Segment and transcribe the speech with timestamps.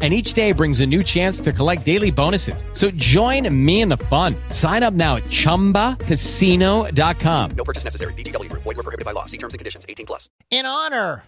[0.00, 2.64] And each day brings a new chance to collect daily bonuses.
[2.72, 4.36] So join me in the fun.
[4.50, 7.50] Sign up now at chumbacasino.com.
[7.56, 8.12] No purchase necessary.
[8.12, 8.62] VGW Group.
[8.62, 9.24] Void were prohibited by law.
[9.24, 9.84] See terms and conditions.
[9.88, 10.30] 18 plus.
[10.52, 11.24] in honor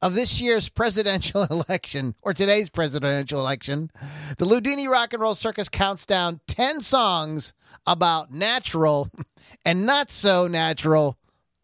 [0.00, 3.90] of this year's presidential election, or today's presidential election,
[4.38, 7.52] the Loudini Rock and Roll Circus counts down 10 songs
[7.86, 9.08] about natural
[9.64, 11.16] and not so natural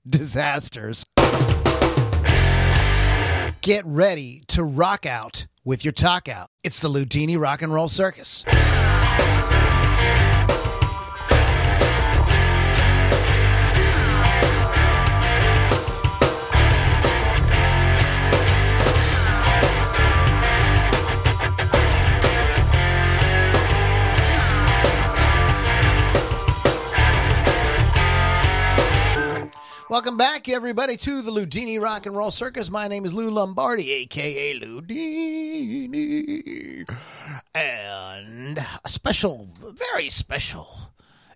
[0.09, 1.05] disasters.
[3.61, 6.49] Get ready to rock out with your talk out.
[6.65, 8.45] It's the Loudini Rock and Roll Circus.
[29.91, 32.71] Welcome back, everybody, to the Loudini Rock and Roll Circus.
[32.71, 36.09] My name is Lou Lombardi, aka Loudini,
[37.57, 40.93] and a special, very special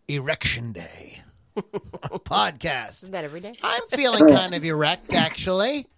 [0.07, 1.21] Erection Day
[1.57, 3.03] podcast.
[3.03, 3.59] Isn't that every day?
[3.61, 5.89] I'm feeling kind of erect, actually.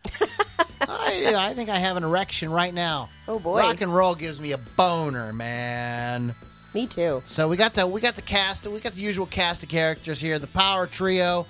[0.80, 3.10] I, I think I have an erection right now.
[3.28, 3.58] Oh, boy.
[3.58, 6.34] Rock and roll gives me a boner, man.
[6.72, 7.20] Me too.
[7.24, 10.18] So we got the we got the cast, we got the usual cast of characters
[10.20, 10.38] here.
[10.38, 11.46] The power trio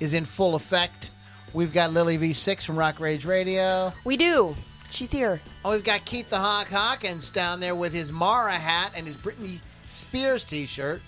[0.00, 1.10] is in full effect.
[1.52, 3.92] We've got Lily V6 from Rock Rage Radio.
[4.04, 4.56] We do.
[4.90, 5.40] She's here.
[5.64, 9.16] Oh, we've got Keith the Hawk Hawkins down there with his Mara hat and his
[9.16, 11.00] Britney Spears T-shirt.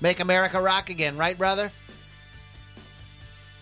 [0.00, 1.70] Make America rock again, right, brother?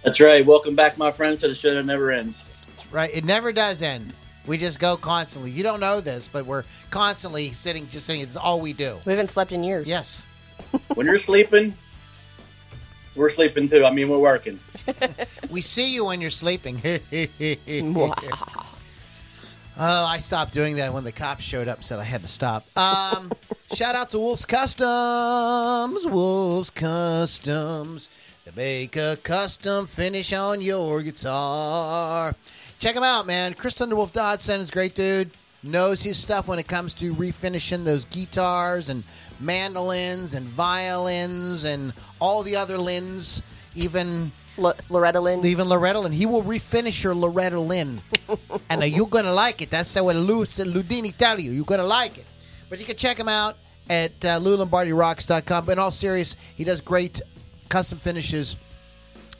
[0.02, 0.44] That's right.
[0.44, 2.44] Welcome back, my friends, to the show that never ends.
[2.68, 3.10] That's right.
[3.12, 4.14] It never does end.
[4.46, 5.50] We just go constantly.
[5.50, 8.22] You don't know this, but we're constantly sitting, just sitting.
[8.22, 8.98] It's all we do.
[9.04, 9.86] We haven't slept in years.
[9.86, 10.22] Yes.
[10.94, 11.74] When you're sleeping,
[13.20, 13.84] we're sleeping too.
[13.84, 14.58] I mean, we're working.
[15.50, 16.80] We see you when you're sleeping.
[16.84, 18.14] oh,
[19.78, 22.64] I stopped doing that when the cops showed up and said I had to stop.
[22.78, 23.32] Um,
[23.74, 26.06] shout out to Wolf's Customs.
[26.06, 28.10] Wolf's Customs.
[28.44, 32.36] They make a custom finish on your guitar.
[32.78, 33.54] Check him out, man.
[33.54, 35.32] Chris Thunderwolf Dodson is great dude.
[35.64, 39.02] Knows his stuff when it comes to refinishing those guitars and
[39.40, 43.42] mandolins and violins and all the other lins,
[43.74, 45.44] even L- Loretta Lynn.
[45.44, 46.12] even Loretta Lynn.
[46.12, 48.00] He will refinish your Loretta Lynn.
[48.70, 49.70] and uh, you're going to like it.
[49.70, 51.52] That's what Lou Loudini tell you.
[51.52, 52.26] You're going to like it.
[52.68, 53.56] But you can check him out
[53.88, 55.70] at uh, LouLombardiRocks.com.
[55.70, 57.20] In all serious, he does great
[57.68, 58.56] custom finishes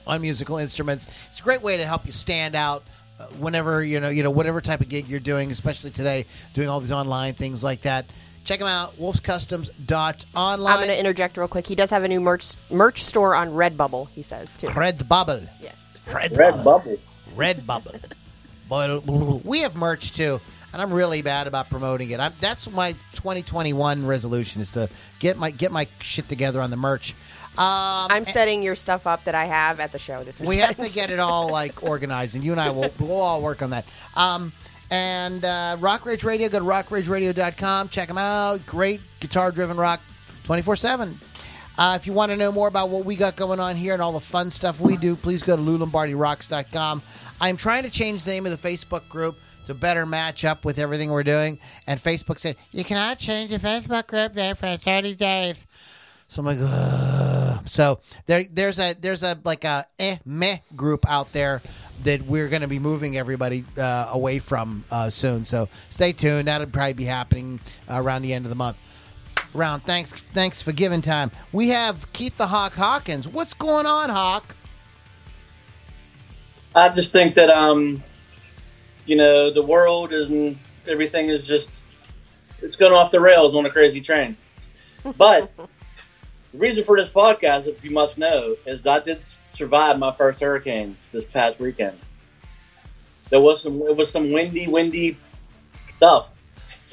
[0.07, 1.07] on musical instruments.
[1.29, 2.85] It's a great way to help you stand out
[3.19, 6.25] uh, whenever, you know, you know, whatever type of gig you're doing, especially today,
[6.55, 8.07] doing all these online things like that.
[8.45, 10.27] Check him out, wolfscustoms.online.
[10.35, 11.67] I'm going to interject real quick.
[11.67, 14.09] He does have a new merch merch store on Redbubble.
[14.11, 14.69] He says too.
[14.69, 15.49] Redbubble.
[15.61, 15.81] Yes.
[16.07, 16.37] Redbubble.
[16.37, 16.63] Red Bubble.
[16.65, 16.99] bubble.
[17.37, 17.95] Red Bubble.
[18.69, 20.41] Boy, we have merch too,
[20.73, 22.21] and I'm really bad about promoting it.
[22.21, 26.77] I'm, that's my 2021 resolution is to get my get my shit together on the
[26.77, 27.15] merch.
[27.59, 30.57] Um, I'm setting your stuff up that I have at the show this weekend.
[30.57, 33.43] we have to get it all like organized, and you and I will we'll all
[33.43, 33.87] work on that.
[34.15, 34.53] Um,
[34.91, 37.89] and uh, Rock Rage Radio, go to rockrageradio.com.
[37.89, 38.65] Check them out.
[38.67, 40.01] Great guitar driven rock
[40.45, 41.19] 24 7.
[41.79, 44.03] Uh, if you want to know more about what we got going on here and
[44.03, 47.01] all the fun stuff we do, please go to LouLombardiRocks.com.
[47.41, 49.37] I'm trying to change the name of the Facebook group
[49.67, 51.59] to better match up with everything we're doing.
[51.87, 55.57] And Facebook said, you cannot change the Facebook group there for 30 days.
[56.29, 57.69] So I'm like, Ugh.
[57.69, 61.61] so there, there's a there's a like a eh meh group out there
[62.05, 65.45] that we're going to be moving everybody uh, away from uh, soon.
[65.45, 66.49] So stay tuned.
[66.49, 68.77] That'll probably be happening uh, around the end of the month.
[69.53, 69.85] Round.
[69.85, 71.33] Thanks, thanks for giving time.
[71.53, 73.27] We have Keith the Hawk Hawkins.
[73.27, 74.55] What's going on, Hawk?
[76.75, 78.03] I just think that um,
[79.07, 80.57] you know, the world and
[80.87, 81.71] everything is just
[82.63, 84.37] it's going off the rails on a crazy train.
[85.17, 89.21] But the reason for this podcast, if you must know, is that I did
[89.61, 91.99] survive my first hurricane this past weekend.
[93.29, 95.17] There was some it was some windy, windy
[95.87, 96.35] stuff,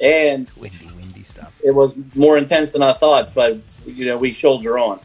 [0.03, 1.53] and Windy, windy stuff.
[1.63, 3.33] it was more intense than I thought.
[3.33, 4.99] But you know, we shoulder on.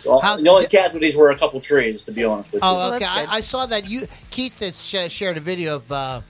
[0.00, 2.68] So How- the only casualties were a couple trees, to be honest with you.
[2.68, 3.04] Oh, okay.
[3.06, 6.20] I, I saw that you Keith has sh- shared a video of uh,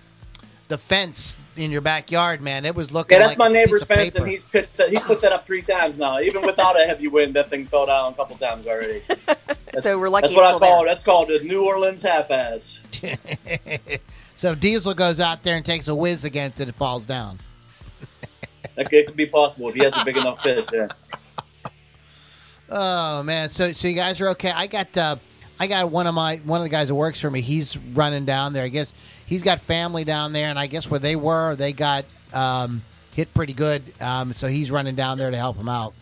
[0.69, 2.41] the fence in your backyard.
[2.41, 3.17] Man, it was looking.
[3.19, 4.25] Yeah, that's like my a piece neighbor's of fence, paper.
[4.25, 6.19] and he's put that, he's put that up three times now.
[6.21, 9.03] Even without a heavy wind, that thing fell down a couple times already.
[9.83, 10.93] So we're lucky That's what I call there.
[10.93, 12.77] that's called the New Orleans half-ass.
[14.35, 17.39] So Diesel goes out there and takes a whiz against it, it falls down.
[18.75, 20.65] That could, it could be possible if he has a big enough fish.
[20.73, 20.89] Yeah.
[22.69, 24.51] Oh man, so so you guys are okay.
[24.51, 25.17] I got uh,
[25.59, 27.41] I got one of my one of the guys that works for me.
[27.41, 28.65] He's running down there.
[28.65, 28.93] I guess
[29.31, 32.05] he's got family down there, and I guess where they were, they got
[32.35, 32.83] um,
[33.13, 33.83] hit pretty good.
[34.01, 35.95] Um, so he's running down there to help him out.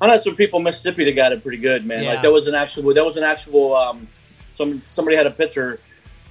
[0.00, 2.02] I know some people in Mississippi that got it pretty good, man.
[2.02, 2.14] Yeah.
[2.14, 4.08] Like there was an actual, there was an actual, um,
[4.54, 5.78] some somebody had a picture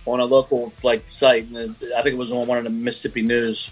[0.05, 3.21] on a local like site, and I think it was on one of the Mississippi
[3.21, 3.69] news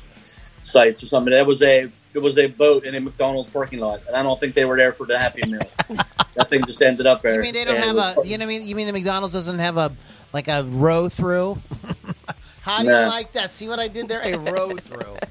[0.64, 1.34] sites or something.
[1.34, 4.40] That was a, it was a boat in a McDonald's parking lot, and I don't
[4.40, 5.60] think they were there for the Happy Meal.
[6.36, 7.34] that thing just ended up there.
[7.34, 8.16] You mean they don't have a?
[8.24, 9.92] You know, what I mean, you mean the McDonald's doesn't have a
[10.32, 11.62] like a row through?
[12.70, 13.50] How do you like that?
[13.50, 14.22] See what I did there?
[14.24, 15.18] A row through.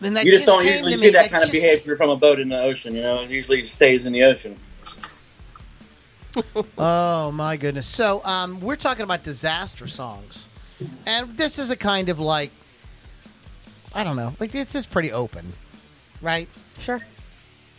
[0.00, 1.10] Then that You just don't came usually to see me.
[1.12, 2.94] that kind of behavior from a boat in the ocean.
[2.94, 4.56] You know, it usually stays in the ocean.
[6.78, 7.86] Oh my goodness!
[7.86, 10.46] So um, we're talking about disaster songs,
[11.04, 12.50] and this is a kind of like
[13.94, 15.52] I don't know, like this is pretty open,
[16.22, 16.48] right?
[16.78, 17.00] Sure.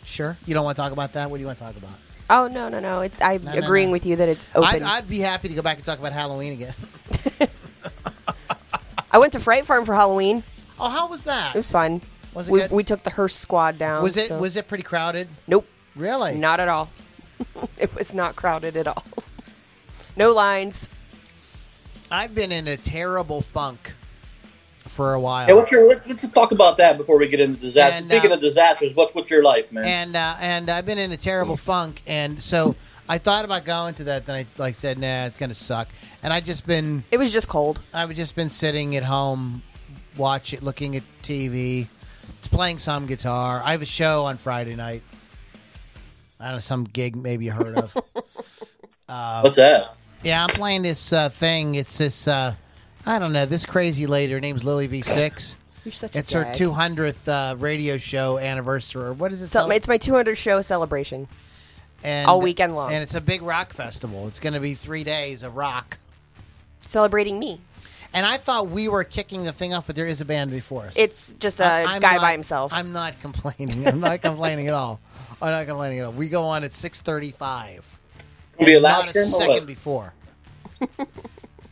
[0.04, 0.36] Sure.
[0.46, 1.30] You don't want to talk about that.
[1.30, 1.94] What do you want to talk about?
[2.28, 3.00] Oh no no no!
[3.00, 3.92] It's I'm No, no, agreeing no.
[3.92, 4.82] with you that it's I'd, open.
[4.84, 6.74] I'd be happy to go back and talk about Halloween again.
[9.12, 10.42] I went to Fright Farm for Halloween.
[10.80, 11.54] Oh, how was that?
[11.54, 12.00] It was fun.
[12.34, 12.70] Was it we, good?
[12.70, 14.02] we took the Hearst squad down.
[14.02, 15.28] was it so- was it pretty crowded?
[15.46, 16.36] Nope, Really?
[16.36, 16.88] not at all.
[17.78, 19.04] it was not crowded at all.
[20.16, 20.88] no lines.
[22.10, 23.94] I've been in a terrible funk
[24.80, 25.46] for a while.
[25.46, 25.88] Hey, what's your?
[25.88, 28.00] Let's, let's just talk about that before we get into disasters.
[28.00, 29.84] And, Speaking uh, of disasters, what's what's your life, man?
[29.84, 32.74] and uh, and I've been in a terrible funk, and so
[33.08, 34.26] I thought about going to that.
[34.26, 35.88] Then I like said, nah, it's gonna suck.
[36.22, 37.80] And I just been It was just cold.
[37.92, 39.62] I've just been sitting at home,
[40.16, 41.88] watch it, looking at TV,
[42.50, 43.62] playing some guitar.
[43.64, 45.02] I have a show on Friday night.
[46.38, 47.96] I don't know some gig maybe you heard of.
[49.08, 49.94] uh, what's that?
[50.22, 51.74] yeah, I'm playing this uh, thing.
[51.74, 52.54] It's this uh,
[53.06, 54.32] I don't know this crazy lady.
[54.32, 55.56] Her name's Lily V6.
[55.84, 56.72] You're such It's a her jag.
[56.72, 59.02] 200th uh, radio show anniversary.
[59.02, 59.48] Or what is it?
[59.48, 59.72] So, called?
[59.72, 61.26] it's my 200 show celebration.
[62.04, 62.92] And, all weekend long.
[62.92, 64.26] And it's a big rock festival.
[64.28, 65.98] It's going to be three days of rock.
[66.84, 67.60] Celebrating me.
[68.14, 70.84] And I thought we were kicking the thing off, but there is a band before
[70.86, 70.92] us.
[70.96, 72.72] It's just a I- I'm guy not- by himself.
[72.72, 73.86] I'm not complaining.
[73.86, 75.00] I'm not complaining at all.
[75.40, 76.12] I'm not complaining at all.
[76.12, 77.82] We go on at 6:35.
[78.58, 80.12] Be a live not a stream or second before.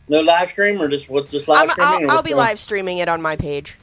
[0.09, 2.09] No live stream or just what's just live I'm, streaming?
[2.09, 3.77] I'll, I'll be going- live streaming it on my page,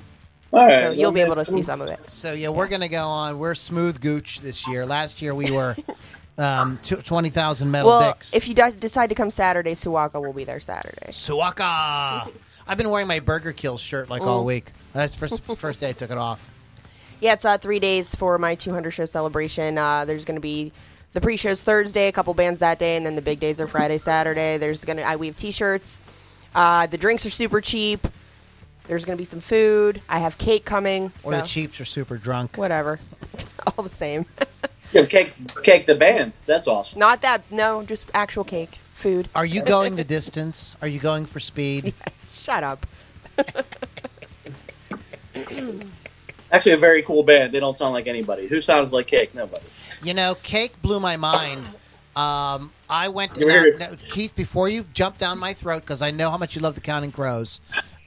[0.53, 2.11] All right, so you'll be able to see some of it.
[2.11, 3.39] So yeah, we're gonna go on.
[3.39, 4.85] We're smooth gooch this year.
[4.85, 5.75] Last year we were
[6.39, 8.33] um, twenty thousand metal Well, dicks.
[8.33, 11.11] if you de- decide to come Saturday, Suwaka will be there Saturday.
[11.13, 12.31] Suwaka.
[12.67, 14.27] I've been wearing my Burger Kill shirt like Mm.
[14.29, 14.73] all week.
[14.93, 16.49] That's first first day I took it off.
[17.21, 19.77] Yeah, it's uh, three days for my 200 show celebration.
[19.77, 20.73] Uh, there's going to be
[21.15, 23.99] the pre-shows Thursday, a couple bands that day, and then the big days are Friday,
[23.99, 24.57] Saturday.
[24.59, 26.01] There's gonna I, we have T-shirts.
[26.55, 28.07] Uh, the drinks are super cheap.
[28.87, 30.01] There's gonna be some food.
[30.09, 31.13] I have cake coming.
[31.25, 32.57] Or so the Cheaps are super drunk.
[32.57, 33.01] whatever,
[33.67, 34.25] all the same.
[34.93, 36.33] Yeah, cake, cake the band.
[36.47, 36.99] That's awesome.
[36.99, 39.29] Not that no, just actual cake, food.
[39.35, 40.77] Are you going the distance?
[40.81, 41.93] Are you going for speed?
[42.31, 42.87] Shut up.
[46.51, 47.53] Actually, a very cool band.
[47.53, 48.47] They don't sound like anybody.
[48.47, 49.35] Who sounds like cake?
[49.35, 49.65] Nobody.
[50.03, 51.67] You know, cake blew my mind.
[52.17, 56.01] Um, I went You were now- now, Keith before you jumped down my throat because
[56.01, 57.61] I know how much you love the Counting Crows.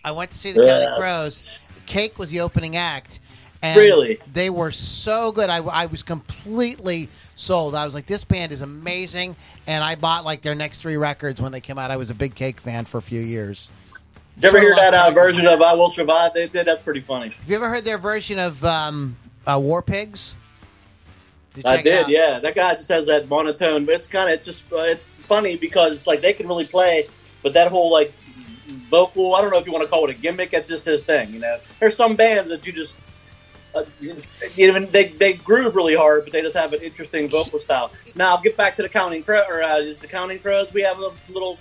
[0.03, 0.97] I went to see the Counting Yeah.
[0.97, 1.43] Crows.
[1.85, 3.19] Cake was the opening act.
[3.61, 4.19] And Really?
[4.33, 5.49] They were so good.
[5.49, 7.75] I, I was completely sold.
[7.75, 9.35] I was like, this band is amazing.
[9.67, 11.91] And I bought like their next three records when they came out.
[11.91, 13.69] I was a big Cake fan for a few years.
[14.39, 16.33] Did you ever hear that uh, version of "I Will Survive"?
[16.33, 16.65] They did.
[16.65, 17.29] That's pretty funny.
[17.29, 19.15] Have you ever heard their version of um,
[19.45, 20.35] uh, War Pigs?
[21.53, 22.39] Did I did, yeah.
[22.39, 25.91] That guy just has that monotone, but it's kind of just uh, it's funny because
[25.91, 27.09] it's like they can really play,
[27.43, 28.13] but that whole like
[28.89, 30.51] vocal, I don't know if you want to call it a gimmick.
[30.51, 31.59] That's just his thing, you know.
[31.79, 32.95] There's some bands that you just
[33.73, 33.83] uh,
[34.57, 37.91] even they they groove really hard, but they just have an interesting vocal style.
[38.15, 40.71] Now, I'll get back to the Counting Crow or uh, is the Counting Crows.
[40.73, 41.57] We have a little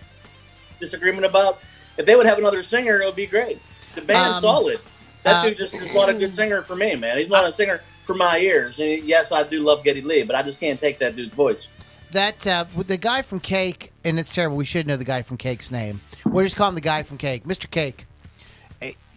[0.81, 1.59] disagreement about
[1.97, 3.61] if they would have another singer, it would be great.
[3.95, 4.81] The band's Um, solid.
[5.23, 7.19] That uh, dude just is not a good singer for me, man.
[7.19, 8.79] He's not a singer for my ears.
[8.79, 11.69] And yes, I do love Geddy Lee, but I just can't take that dude's voice.
[12.13, 14.57] That uh, the guy from Cake, and it's terrible.
[14.57, 16.01] We should know the guy from Cake's name.
[16.25, 17.71] We'll just call him the guy from Cake, Mr.
[17.71, 18.07] Cake.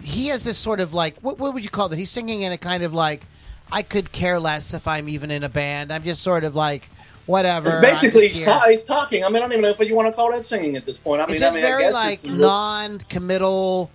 [0.02, 1.98] He has this sort of like what, what would you call that?
[1.98, 3.26] He's singing in a kind of like
[3.72, 5.92] I could care less if I'm even in a band.
[5.92, 6.90] I'm just sort of like
[7.26, 7.70] whatever.
[7.70, 9.24] It's basically he's, ta- he's talking.
[9.24, 10.98] I mean, I don't even know if you want to call that singing at this
[10.98, 11.22] point.
[11.22, 13.90] I mean, It's just I mean, I very guess like it's, non-committal,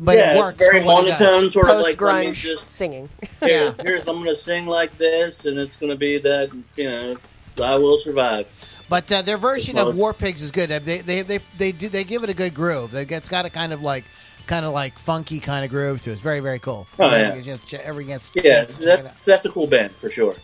[0.00, 0.52] but yeah, it works.
[0.54, 1.20] It's very for what he does.
[1.20, 3.08] monotone, sort of like let me grunge just singing.
[3.40, 3.82] here, Yeah.
[3.82, 7.16] here's I'm going to sing like this, and it's going to be that you know
[7.62, 8.46] I will survive.
[8.88, 10.70] But uh, their version of War Pigs is good.
[10.70, 12.94] They they they they do they give it a good groove.
[12.94, 14.04] It's got a kind of like
[14.48, 16.14] kind of like funky kind of groove to it.
[16.14, 16.88] It's very very cool.
[16.98, 17.44] Oh, Every yeah.
[17.44, 20.10] chance- ch- every chance- Yeah, chance to check it that's that's a cool band for
[20.10, 20.34] sure.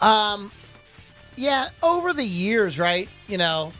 [0.00, 0.52] Um,
[1.36, 1.68] yeah.
[1.82, 3.08] Over the years, right?
[3.26, 3.72] You know,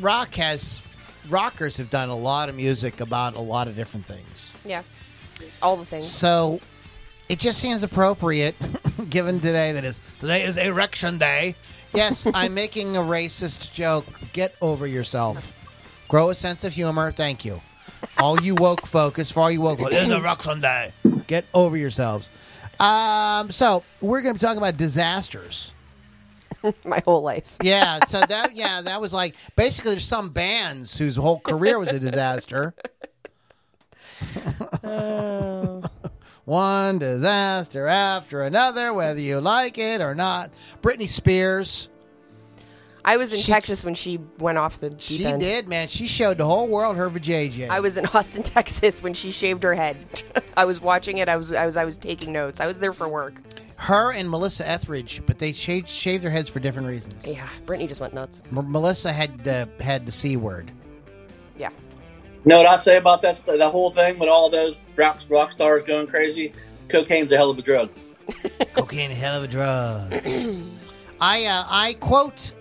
[0.00, 0.82] rock has
[1.28, 4.54] rockers have done a lot of music about a lot of different things.
[4.64, 4.82] Yeah.
[5.62, 6.08] All the things.
[6.08, 6.60] So
[7.28, 8.54] it just seems appropriate,
[9.10, 11.54] given today that is today is erection day.
[11.94, 14.06] Yes, I'm making a racist joke.
[14.32, 15.52] Get over yourself.
[16.08, 17.10] Grow a sense of humor.
[17.12, 17.60] Thank you.
[18.18, 19.78] All you woke focus for all you woke.
[19.80, 20.92] It's erection day.
[21.26, 22.30] Get over yourselves.
[22.78, 25.72] Um, so we're going to be talking about disasters.
[26.84, 27.56] My whole life.
[27.62, 31.88] Yeah, so that yeah, that was like basically there's some bands whose whole career was
[31.88, 32.74] a disaster.
[36.44, 40.52] One disaster after another, whether you like it or not.
[40.80, 41.88] Britney Spears,
[43.08, 45.40] I was in She- Texas when she went off the deep she end.
[45.40, 45.86] did, man.
[45.88, 47.68] She showed the whole world her vajayjay.
[47.70, 49.96] I was in Austin, Texas when she shaved her head.
[50.56, 51.28] I was watching it.
[51.28, 52.60] I was I was I was taking notes.
[52.60, 53.34] I was there for work.
[53.76, 57.24] her and Melissa Etheridge, but they shaved, shaved their heads for different reasons.
[57.26, 58.40] Yeah, Brittany just went nuts.
[58.50, 60.72] M- Melissa had the had the c word.
[61.56, 61.70] Yeah.
[62.44, 65.52] You know what I say about that that whole thing with all those rock, rock
[65.52, 66.52] stars going crazy?
[66.88, 67.90] Cocaine's a hell of a drug.
[68.72, 70.12] Cocaine, a hell of a drug.
[71.20, 72.52] I uh, I quote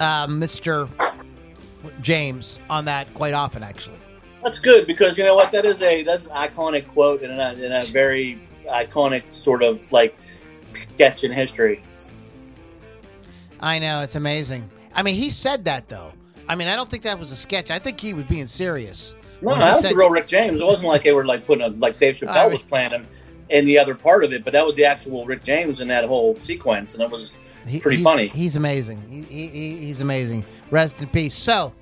[0.00, 0.88] uh, Mr.
[2.00, 3.98] James on that quite often, actually.
[4.42, 5.50] That's good because you know what?
[5.52, 9.90] That is a that's an iconic quote and a, and a very iconic sort of
[9.90, 10.16] like
[10.68, 11.82] sketch in history.
[13.60, 14.70] I know it's amazing.
[14.94, 16.12] I mean, he said that though.
[16.48, 17.70] I mean, I don't think that was a sketch.
[17.70, 19.16] I think he was being serious.
[19.42, 20.60] No, that was said- the real Rick James.
[20.60, 23.06] It wasn't like they were like putting a like Dave Chappelle I was playing him
[23.50, 26.04] in the other part of it, but that was the actual Rick James in that
[26.04, 27.32] whole sequence, and it was
[27.66, 28.26] He- pretty he's, funny.
[28.26, 29.00] He's amazing.
[29.08, 30.44] He, he, he- he's amazing.
[30.70, 31.34] Rest in peace.
[31.34, 31.72] So,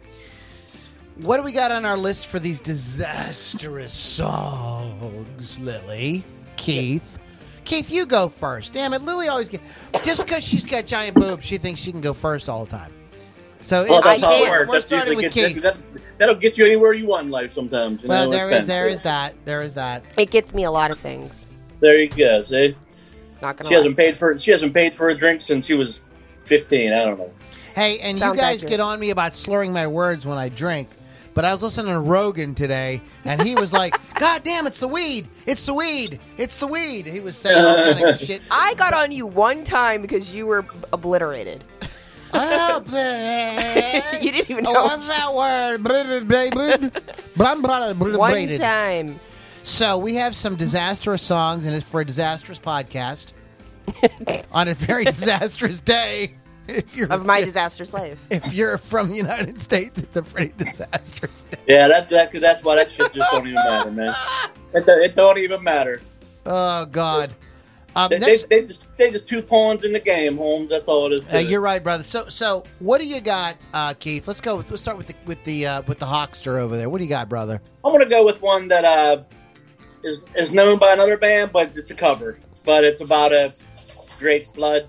[1.17, 6.25] what do we got on our list for these disastrous songs, Lily?
[6.57, 7.19] Keith?
[7.65, 8.75] Keith, you go first.
[8.75, 9.61] Damn it, Lily always get
[10.03, 12.93] just because she's got giant boobs, she thinks she can go first all the time.
[13.63, 14.51] So Well, it's- that's how it can't.
[14.51, 14.69] works.
[14.69, 15.63] We're That's starting with gets, Keith.
[15.63, 15.77] that,
[16.19, 18.03] that'll get you anywhere you want in life sometimes.
[18.03, 18.97] You well, know, there it is there depends.
[19.01, 20.05] is that there is that.
[20.19, 21.47] It gets me a lot of things.
[21.81, 22.43] There you go.
[22.43, 22.75] See,
[23.43, 23.81] Not gonna she lie.
[23.81, 26.01] hasn't paid for she hasn't paid for a drink since she was
[26.45, 26.93] fifteen.
[26.93, 27.31] I don't know.
[27.75, 28.71] Hey, and Sounds you guys accurate.
[28.71, 30.89] get on me about slurring my words when I drink,
[31.35, 34.87] but I was listening to Rogan today, and he was like, "God damn, it's the
[34.89, 35.27] weed!
[35.47, 36.21] It's the weed!
[36.39, 38.43] It's the weed!" He was saying all kind of shit.
[38.51, 41.65] I got on you one time because you were obliterated.
[42.37, 44.23] Oh, bleh.
[44.23, 44.83] You didn't even Oh, know.
[44.85, 45.87] what's that word?
[48.17, 49.21] One time.
[49.67, 53.33] So we have some disastrous songs, and it's for a disastrous podcast
[54.53, 56.35] on a very disastrous day.
[56.69, 58.27] If you're Of my disastrous life.
[58.31, 61.59] if you're from the United States, it's a pretty disastrous day.
[61.67, 64.15] Yeah, that's that cause that's why that shit just don't even matter, man.
[64.75, 66.03] It, don't- it don't even matter.
[66.45, 67.31] Oh God.
[67.97, 70.69] Um, They, they, next, they just they just two pawns in the game, Holmes.
[70.69, 71.33] That's all it is.
[71.33, 72.03] uh, you're right, brother.
[72.03, 74.27] So, so what do you got, uh, Keith?
[74.27, 74.57] Let's go.
[74.57, 76.91] With, let's start with the with the uh, with the Hawkster over there.
[76.91, 77.63] What do you got, brother?
[77.85, 79.23] I'm gonna go with one that uh,
[80.05, 82.39] is is known by another band, but it's a cover.
[82.65, 83.53] But it's about a
[84.19, 84.85] great flood,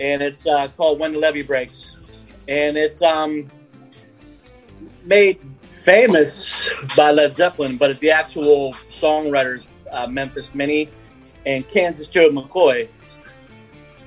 [0.00, 3.50] and it's uh, called "When the Levee Breaks," and it's um
[5.04, 10.88] made famous by Led Zeppelin, but the actual songwriters uh, Memphis Minnie
[11.44, 12.88] and Kansas Joe McCoy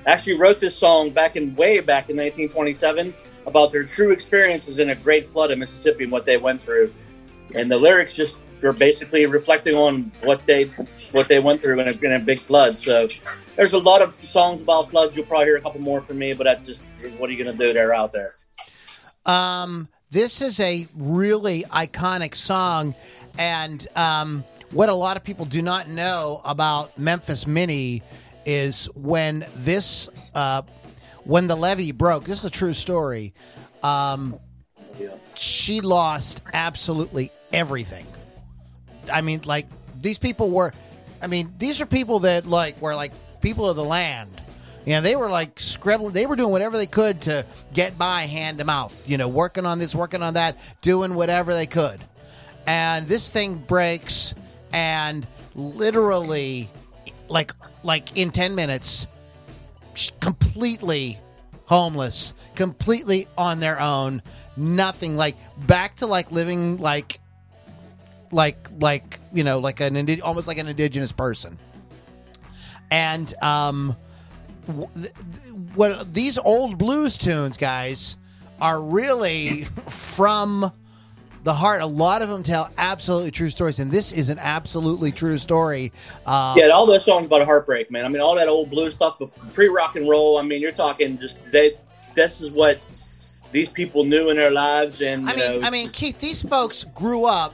[0.06, 3.14] actually wrote this song back in way back in 1927
[3.46, 6.94] about their true experiences in a great flood in Mississippi and what they went through
[7.56, 10.66] and the lyrics just are basically reflecting on what they
[11.12, 12.74] what they went through in a, in a big flood.
[12.74, 13.08] So
[13.56, 15.16] there's a lot of songs about floods.
[15.16, 17.58] You'll probably hear a couple more from me, but that's just what are you going
[17.58, 17.74] to do?
[17.74, 18.30] They're out there.
[19.26, 22.96] Um, this is a really iconic song,
[23.38, 28.02] and um, what a lot of people do not know about Memphis Minnie
[28.46, 30.64] is when this uh,
[31.24, 32.24] when the levee broke.
[32.24, 33.34] This is a true story.
[33.84, 34.40] Um,
[35.36, 38.06] she lost absolutely everything.
[39.10, 39.68] I mean, like
[40.00, 40.74] these people were.
[41.22, 43.12] I mean, these are people that like were like
[43.42, 44.30] people of the land.
[44.86, 46.14] You know, they were like scribbling.
[46.14, 48.96] They were doing whatever they could to get by hand to mouth.
[49.08, 52.04] You know, working on this, working on that, doing whatever they could.
[52.66, 54.34] And this thing breaks,
[54.72, 56.70] and literally,
[57.28, 57.52] like
[57.84, 59.08] like in ten minutes,
[60.20, 61.20] completely
[61.66, 64.22] homeless, completely on their own,
[64.58, 65.36] nothing like
[65.68, 67.20] back to like living like
[68.32, 71.58] like like you know like an indi- almost like an indigenous person.
[72.92, 73.96] And um
[74.68, 78.18] w- th- th- what these old blues tunes guys
[78.62, 80.72] are really from
[81.44, 81.82] the heart.
[81.82, 85.92] A lot of them tell absolutely true stories, and this is an absolutely true story.
[86.26, 88.06] Uh, Yeah, all those songs about a heartbreak, man.
[88.06, 89.22] I mean, all that old blues stuff,
[89.54, 90.38] pre rock and roll.
[90.38, 91.78] I mean, you're talking just they.
[92.16, 92.86] This is what
[93.52, 96.84] these people knew in their lives, and I mean, know, I mean, Keith, these folks
[96.84, 97.54] grew up.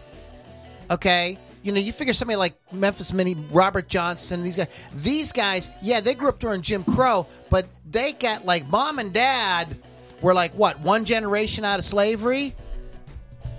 [0.92, 4.88] Okay, you know, you figure somebody like Memphis Minnie, Robert Johnson, these guys.
[4.94, 9.12] These guys, yeah, they grew up during Jim Crow, but they got like mom and
[9.14, 9.76] dad
[10.22, 12.54] were like what one generation out of slavery.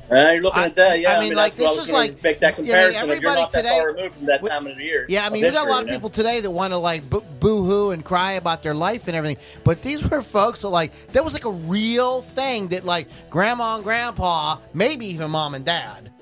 [0.09, 1.01] uh, you're looking I- at that.
[1.01, 3.03] Yeah, I I mean, mean, like, this is like- make that mean, comparison.
[3.11, 5.05] if you're everybody today- that far removed from that we- time of the year.
[5.09, 5.99] Yeah, I mean, we got a lot of you know?
[5.99, 9.39] people today that want to like boo- boo-hoo and cry about their life and everything.
[9.65, 13.75] But these were folks that like that was like a real thing that like grandma
[13.75, 16.13] and grandpa, maybe even mom and dad,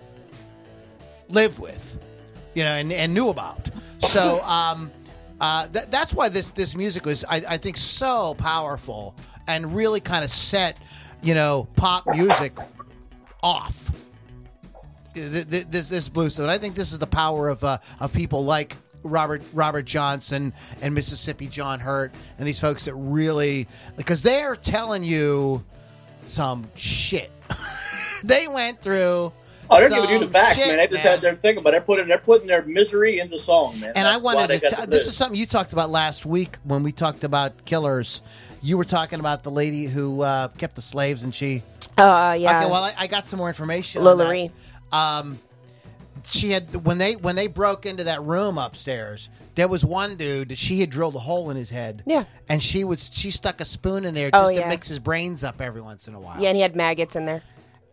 [1.28, 1.98] lived with,
[2.54, 3.70] you know, and, and knew about.
[4.00, 4.90] So um,
[5.40, 9.14] uh, th- that's why this this music was, I, I think, so powerful
[9.46, 10.78] and really kind of set,
[11.22, 12.56] you know, pop music
[13.42, 13.84] off
[15.14, 16.44] th- th- this this blues stuff.
[16.44, 20.52] And I think this is the power of uh, of people like Robert Robert Johnson
[20.82, 25.64] and Mississippi John Hurt and these folks that really because they're telling you
[26.26, 27.30] some shit.
[28.24, 29.32] they went through.
[29.70, 30.76] Oh, they're some giving you the facts, shit, man.
[30.76, 31.12] They just man.
[31.12, 33.92] had their thing, but they're putting they're putting their misery into song, man.
[33.96, 34.70] And I That's why wanted to.
[34.70, 35.06] T- this list.
[35.08, 38.20] is something you talked about last week when we talked about killers.
[38.62, 41.62] You were talking about the lady who uh, kept the slaves, and she.
[41.96, 42.60] Uh, yeah.
[42.60, 44.00] Okay, well, I, I got some more information.
[44.00, 44.30] on Lola that.
[44.30, 44.50] Ree.
[44.92, 45.38] Um,
[46.24, 49.28] she had when they when they broke into that room upstairs.
[49.54, 52.02] There was one dude that she had drilled a hole in his head.
[52.06, 52.24] Yeah.
[52.48, 55.44] and she was she stuck a spoon in there Oh, just to mix his brains
[55.44, 56.40] up every once in a while.
[56.40, 57.40] yeah, and he had maggots in there.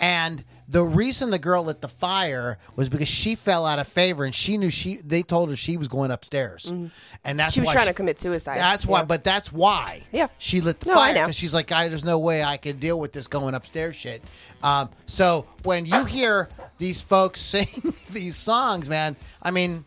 [0.01, 4.25] And the reason the girl lit the fire was because she fell out of favor,
[4.25, 4.95] and she knew she.
[4.97, 6.89] They told her she was going upstairs, and
[7.23, 7.49] that's Mm-hmm.
[7.51, 8.57] She was why trying to commit suicide.
[8.57, 9.05] That's why, Yeah.
[9.05, 10.01] but that's why.
[10.11, 10.27] Yeah.
[10.39, 11.21] she lit the No, I fire know.
[11.25, 14.23] because she's like, I, "There's no way I could deal with this going upstairs shit."
[14.63, 17.67] Um, so when you hear these folks sing
[18.09, 19.85] these songs, man, I mean,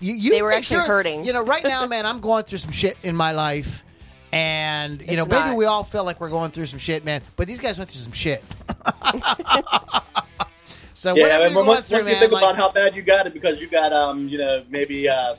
[0.00, 1.24] you, you They were think actually you're- hurting.
[1.24, 3.82] You know, right now, man, I'm going through some shit in my life,
[4.34, 5.56] and you It's know, maybe not.
[5.56, 7.22] we all feel like we're going through some shit, man.
[7.36, 8.42] But these guys went through some shit.
[10.94, 12.56] so Yeah, whatever I mean, you're going once, through, once you man, think like- about
[12.56, 15.36] how bad you got it because you got, um, you know, maybe uh,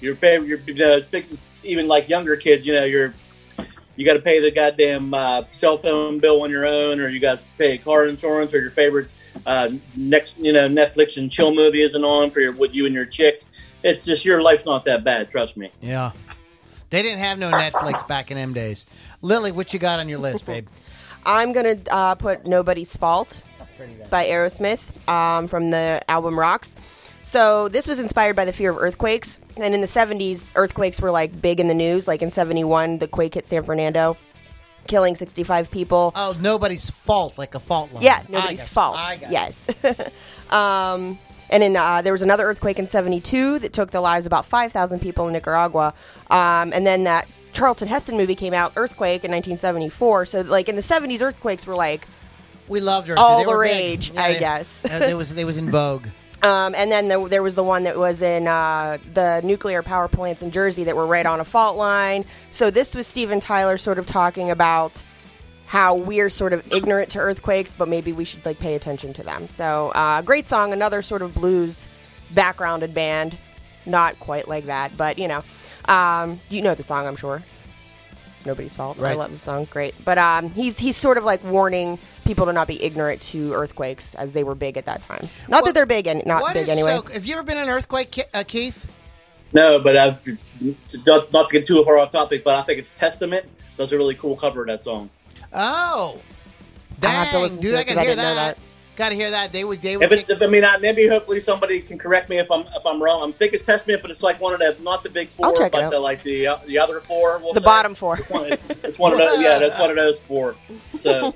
[0.00, 1.26] your favorite, your, you know, big-
[1.64, 3.12] even like younger kids, you know, you're
[3.96, 7.18] you got to pay the goddamn uh, cell phone bill on your own, or you
[7.18, 9.08] got to pay car insurance, or your favorite
[9.46, 12.94] uh, next, you know, Netflix and chill movie isn't on for your with you and
[12.94, 13.42] your chick.
[13.82, 15.70] It's just your life's not that bad, trust me.
[15.80, 16.12] Yeah.
[16.90, 18.86] They didn't have no Netflix back in them days.
[19.22, 20.68] Lily, what you got on your list, babe?
[21.26, 23.42] I'm gonna uh, put "Nobody's Fault"
[24.10, 26.76] by Aerosmith um, from the album Rocks.
[27.22, 31.10] So this was inspired by the fear of earthquakes, and in the 70s, earthquakes were
[31.10, 32.06] like big in the news.
[32.06, 34.16] Like in '71, the quake hit San Fernando,
[34.86, 36.12] killing 65 people.
[36.14, 38.04] Oh, nobody's fault, like a fault line.
[38.04, 38.96] Yeah, nobody's fault.
[39.28, 39.68] Yes.
[40.50, 41.18] um,
[41.50, 44.44] and then uh, there was another earthquake in '72 that took the lives of about
[44.46, 45.94] 5,000 people in Nicaragua.
[46.30, 50.24] Um, and then that Charlton Heston movie came out, Earthquake, in 1974.
[50.26, 52.06] So like in the '70s, earthquakes were like
[52.68, 53.14] We loved her.
[53.18, 54.84] All the rage, I they- guess.
[54.84, 56.06] uh, they was they was in vogue.
[56.42, 60.06] Um, and then there, there was the one that was in uh, the nuclear power
[60.06, 62.26] plants in Jersey that were right on a fault line.
[62.50, 65.02] So this was Steven Tyler sort of talking about
[65.66, 69.22] how we're sort of ignorant to earthquakes, but maybe we should like pay attention to
[69.22, 69.48] them.
[69.48, 71.88] So uh, great song, another sort of blues
[72.32, 73.36] backgrounded band,
[73.84, 75.42] not quite like that, but you know,
[75.86, 77.42] um, you know the song, I'm sure.
[78.44, 79.00] Nobody's fault.
[79.00, 79.92] I love the song, great.
[80.04, 84.14] But um, he's he's sort of like warning people to not be ignorant to earthquakes
[84.14, 85.28] as they were big at that time.
[85.48, 86.96] Not What- that they're big and not big anyway.
[87.04, 87.12] so?
[87.12, 88.86] Have you ever been in an earthquake, uh, Keith?
[89.52, 90.26] No, but I've,
[91.06, 93.96] not, not to get too far off topic, but I think it's Testament does a
[93.96, 95.10] really cool cover of that song.
[95.52, 96.18] Oh,
[96.98, 97.72] I dang, have to listen dude!
[97.72, 98.34] to it I 'cause gotta I hear that.
[98.34, 98.58] that.
[98.96, 99.52] Gotta hear that.
[99.52, 99.82] They would.
[99.82, 100.10] They would.
[100.10, 102.86] If kick- if, I mean, I, maybe hopefully somebody can correct me if I'm if
[102.86, 103.22] I'm wrong.
[103.22, 105.54] I'm thinking it's Testament, but it's like one of the not the big 4 I'll
[105.56, 107.38] check it but the like the uh, the other four.
[107.38, 107.64] We'll The say.
[107.64, 108.16] bottom four.
[108.18, 109.40] It's one, it's one of those.
[109.42, 110.56] Yeah, that's one of those four.
[110.98, 111.34] So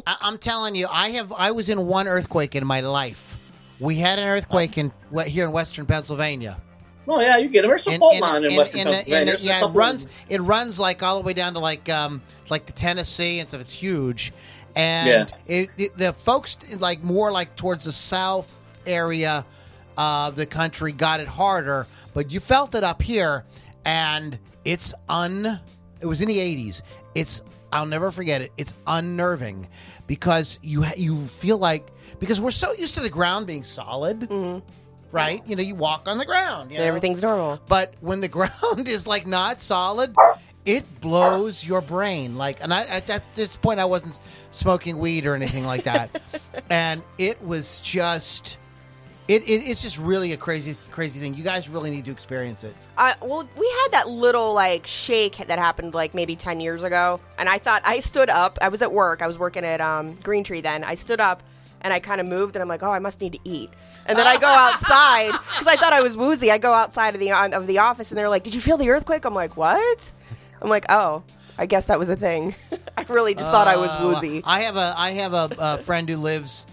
[0.06, 1.32] I, I'm telling you, I have.
[1.36, 3.38] I was in one earthquake in my life.
[3.78, 4.90] We had an earthquake in
[5.26, 6.58] here in Western Pennsylvania.
[7.06, 7.70] Well, yeah, you get them.
[7.70, 9.24] There's some In- fault line in, in- Western in the- in Pennsylvania.
[9.24, 10.06] the- There's a yeah, it couple- runs.
[10.28, 13.60] It runs like all the way down to like um like the Tennessee and stuff.
[13.60, 14.32] It's huge,
[14.76, 15.36] and Yeah.
[15.46, 18.50] it, it, the folks like more like towards the south
[18.86, 19.44] area
[19.98, 23.44] of the country got it harder, but you felt it up here,
[23.84, 25.60] and it's un.
[26.00, 26.82] It was in the '80s.
[27.14, 28.52] It's I'll never forget it.
[28.56, 29.66] It's unnerving
[30.06, 31.86] because you you feel like
[32.18, 34.28] because we're so used to the ground being solid
[35.12, 35.46] right?
[35.46, 36.72] You know, you walk on the ground.
[36.72, 36.84] You know?
[36.84, 37.60] Everything's normal.
[37.68, 40.14] But when the ground is like not solid,
[40.64, 42.36] it blows your brain.
[42.36, 44.18] Like, and I at that, this point, I wasn't
[44.50, 46.20] smoking weed or anything like that,
[46.70, 48.58] and it was just.
[49.28, 51.34] It, it, it's just really a crazy crazy thing.
[51.34, 52.74] You guys really need to experience it.
[52.98, 57.20] I, well, we had that little like shake that happened like maybe ten years ago,
[57.38, 58.58] and I thought I stood up.
[58.60, 59.22] I was at work.
[59.22, 60.82] I was working at um, Green Tree then.
[60.82, 61.44] I stood up
[61.82, 63.70] and I kind of moved, and I'm like, oh, I must need to eat.
[64.06, 66.50] And then I go outside because I thought I was woozy.
[66.50, 68.90] I go outside of the of the office, and they're like, "Did you feel the
[68.90, 70.12] earthquake?" I'm like, "What?"
[70.60, 71.22] I'm like, "Oh,
[71.58, 72.54] I guess that was a thing."
[72.96, 74.42] I really just thought I was Uh, woozy.
[74.44, 76.66] I have a I have a, a friend who lives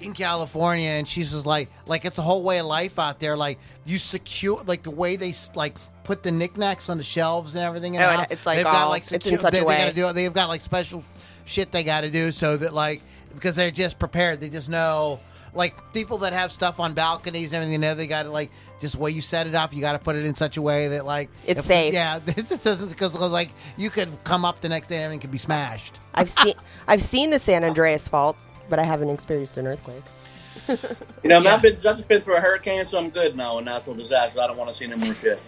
[0.00, 3.36] in California, and she's just like like it's a whole way of life out there.
[3.36, 7.64] Like you secure like the way they like put the knickknacks on the shelves and
[7.64, 7.94] everything.
[7.94, 9.76] in Oh, and it's like they've got all- like it's in such a they, way.
[9.76, 10.12] They gotta do.
[10.12, 11.04] They've got like special
[11.44, 13.02] shit they got to do so that like
[13.34, 14.40] because they're just prepared.
[14.40, 15.20] They just know.
[15.54, 18.50] Like people that have stuff on balconies and everything, you know they got to like
[18.80, 19.74] just the way you set it up.
[19.74, 21.92] You got to put it in such a way that like It's if- safe.
[21.94, 25.30] Yeah, this doesn't because like you could come up the next day and everything could
[25.32, 25.98] be smashed.
[26.14, 26.54] I've seen
[26.88, 28.36] I've seen the San Andreas fault,
[28.68, 30.02] but I haven't experienced an earthquake.
[30.68, 30.76] You
[31.30, 31.54] know, I mean, Yeah.
[31.54, 33.58] I've been I've just been through a hurricane, so I'm good now.
[33.58, 34.40] And natural disaster.
[34.40, 35.40] I don't want to see any more shit.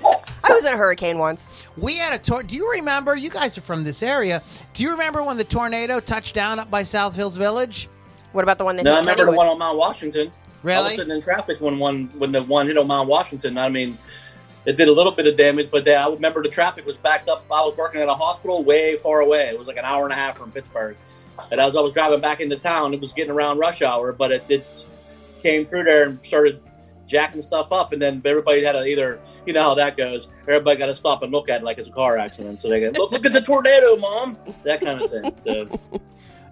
[0.44, 1.66] I was in a hurricane once.
[1.76, 2.48] We had a tornado.
[2.48, 3.14] Do you remember?
[3.16, 4.42] You guys are from this area.
[4.72, 7.88] Do you remember when the tornado touched down up by South Hills Village?
[8.32, 9.36] What about the one that No, I remember the Kennywood?
[9.36, 10.32] one on Mount Washington.
[10.62, 10.78] Really?
[10.78, 13.58] I was sitting in traffic when one when the one hit on Mount Washington.
[13.58, 13.94] I mean,
[14.64, 17.44] it did a little bit of damage, but I remember the traffic was backed up.
[17.50, 19.48] I was working at a hospital way far away.
[19.48, 20.96] It was like an hour and a half from Pittsburgh.
[21.50, 24.30] And as I was driving back into town, it was getting around rush hour, but
[24.30, 24.64] it did
[25.42, 26.60] came through there and started
[27.08, 27.92] jacking stuff up.
[27.92, 30.28] And then everybody had to either, you know how that goes.
[30.46, 32.60] Everybody got to stop and look at it like it's a car accident.
[32.60, 34.38] So they go, look, look at the tornado, mom.
[34.62, 35.34] That kind of thing.
[35.40, 36.00] So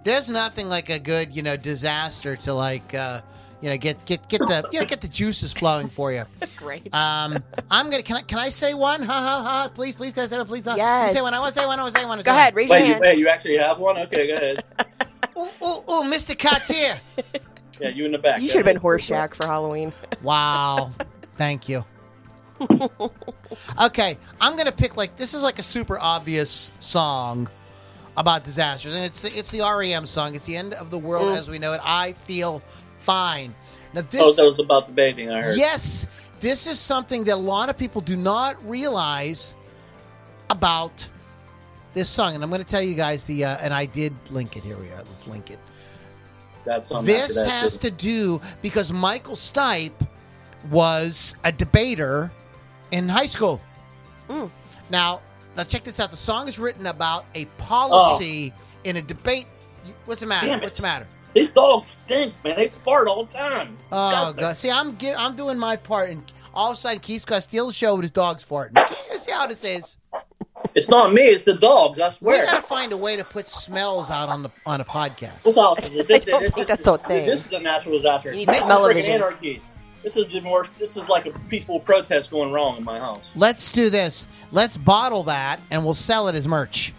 [0.04, 3.20] There's nothing like a good, you know, disaster to like, uh,
[3.60, 6.24] you know, get get get the you know get the juices flowing for you.
[6.56, 6.92] Great.
[6.94, 7.36] Um,
[7.70, 9.02] I'm gonna can I can I say one?
[9.02, 9.70] Ha ha ha!
[9.74, 10.44] Please, please, can I say?
[10.44, 11.12] Please, uh, Yes.
[11.12, 11.34] Say one.
[11.34, 11.78] I want to say one.
[11.78, 12.18] I want to say one.
[12.18, 12.56] Go say ahead, one.
[12.56, 13.02] raise wait, your you, hand.
[13.02, 13.98] wait, you actually have one?
[13.98, 14.64] Okay, go ahead.
[15.38, 16.02] Ooh, ooh, ooh!
[16.10, 16.38] Mr.
[16.38, 16.98] Cut's here.
[17.80, 18.42] Yeah, you in the back.
[18.42, 18.82] You should have been ahead.
[18.84, 19.90] Horshack for Halloween.
[20.22, 20.90] Wow.
[21.38, 21.82] Thank you.
[23.82, 27.48] okay, I'm gonna pick like this is like a super obvious song
[28.20, 30.34] about disasters, and it's it's the REM song.
[30.34, 31.36] It's the end of the world Mm.
[31.38, 31.80] as we know it.
[31.82, 32.60] I feel
[32.98, 33.54] fine.
[33.94, 35.56] Now this, Oh, that was about the bathing, I heard.
[35.56, 36.06] yes,
[36.38, 39.54] this is something that a lot of people do not realize
[40.50, 41.08] about
[41.94, 43.44] this song, and I'm going to tell you guys the.
[43.46, 44.62] Uh, and I did link it.
[44.62, 44.98] Here we are.
[44.98, 45.58] Let's link it.
[46.64, 47.88] That's something This that, has too.
[47.88, 50.06] to do because Michael Stipe
[50.70, 52.30] was a debater
[52.90, 53.60] in high school.
[54.28, 54.50] Mm.
[54.90, 55.20] Now,
[55.60, 56.10] now check this out.
[56.10, 57.48] The song is written about a oh.
[57.58, 58.52] policy
[58.84, 59.46] in a debate.
[60.06, 60.58] What's the matter?
[60.58, 61.06] What's the matter?
[61.34, 62.56] These dogs stink, man.
[62.56, 63.76] They fart all the time.
[63.78, 64.40] It's Oh disgusting.
[64.42, 64.56] god!
[64.56, 66.22] See, I'm gi- I'm doing my part, and
[66.54, 68.76] all of a sudden Keith's got to steal the show with his dogs farting.
[69.16, 69.98] See how this is?
[70.74, 71.22] It's not me.
[71.22, 72.00] It's the dogs.
[72.00, 74.84] I We got to find a way to put smells out on the on a
[74.84, 75.42] podcast.
[75.42, 77.26] This house is- this- I don't this- think this- that's a thing.
[77.26, 78.30] This is a natural disaster.
[78.32, 79.12] You need smell-o-vision.
[79.14, 79.60] anarchy.
[80.02, 80.64] This is the more.
[80.78, 83.30] This is like a peaceful protest going wrong in my house.
[83.36, 84.26] Let's do this.
[84.50, 86.94] Let's bottle that, and we'll sell it as merch.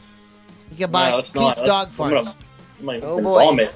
[0.71, 1.65] You can buy no, it's Keith's not.
[1.65, 2.35] dog I'm gonna-
[2.79, 3.45] I'm gonna Oh, boy.
[3.45, 3.75] vomit.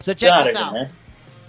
[0.00, 0.72] So check Got this it, out.
[0.74, 0.90] man.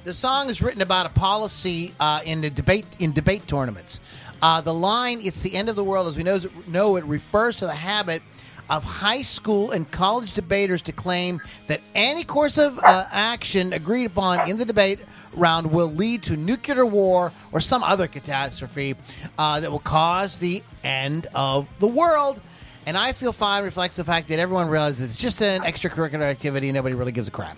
[0.04, 4.00] The song is written about a policy uh, in the debate in debate tournaments.
[4.42, 7.56] Uh, the line "It's the end of the world," as we know, know it refers
[7.58, 8.22] to the habit
[8.70, 14.06] of high school and college debaters to claim that any course of uh, action agreed
[14.06, 15.00] upon in the debate
[15.34, 18.96] round will lead to nuclear war or some other catastrophe
[19.38, 22.42] uh, that will cause the end of the world.
[22.86, 26.68] And I feel fine reflects the fact that everyone realizes it's just an extracurricular activity
[26.68, 27.58] and nobody really gives a crap.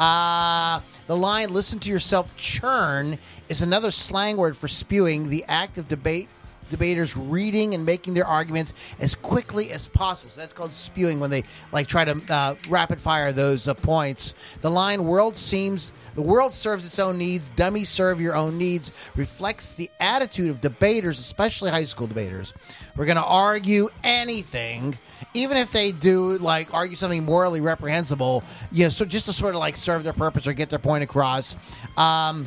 [0.00, 5.28] Uh, the line "Listen to yourself churn" is another slang word for spewing.
[5.28, 6.28] The act of debate
[6.70, 10.30] debaters reading and making their arguments as quickly as possible.
[10.30, 14.34] So that's called spewing when they like try to uh, rapid fire those uh, points.
[14.60, 17.50] The line "World seems the world serves its own needs.
[17.50, 22.52] Dummies serve your own needs." reflects the attitude of debaters, especially high school debaters.
[22.96, 24.98] We're going to argue anything,
[25.34, 28.44] even if they do like argue something morally reprehensible.
[28.72, 31.04] You know, so just to sort of like serve their purpose or get their point
[31.04, 31.56] across.
[31.96, 32.46] Um,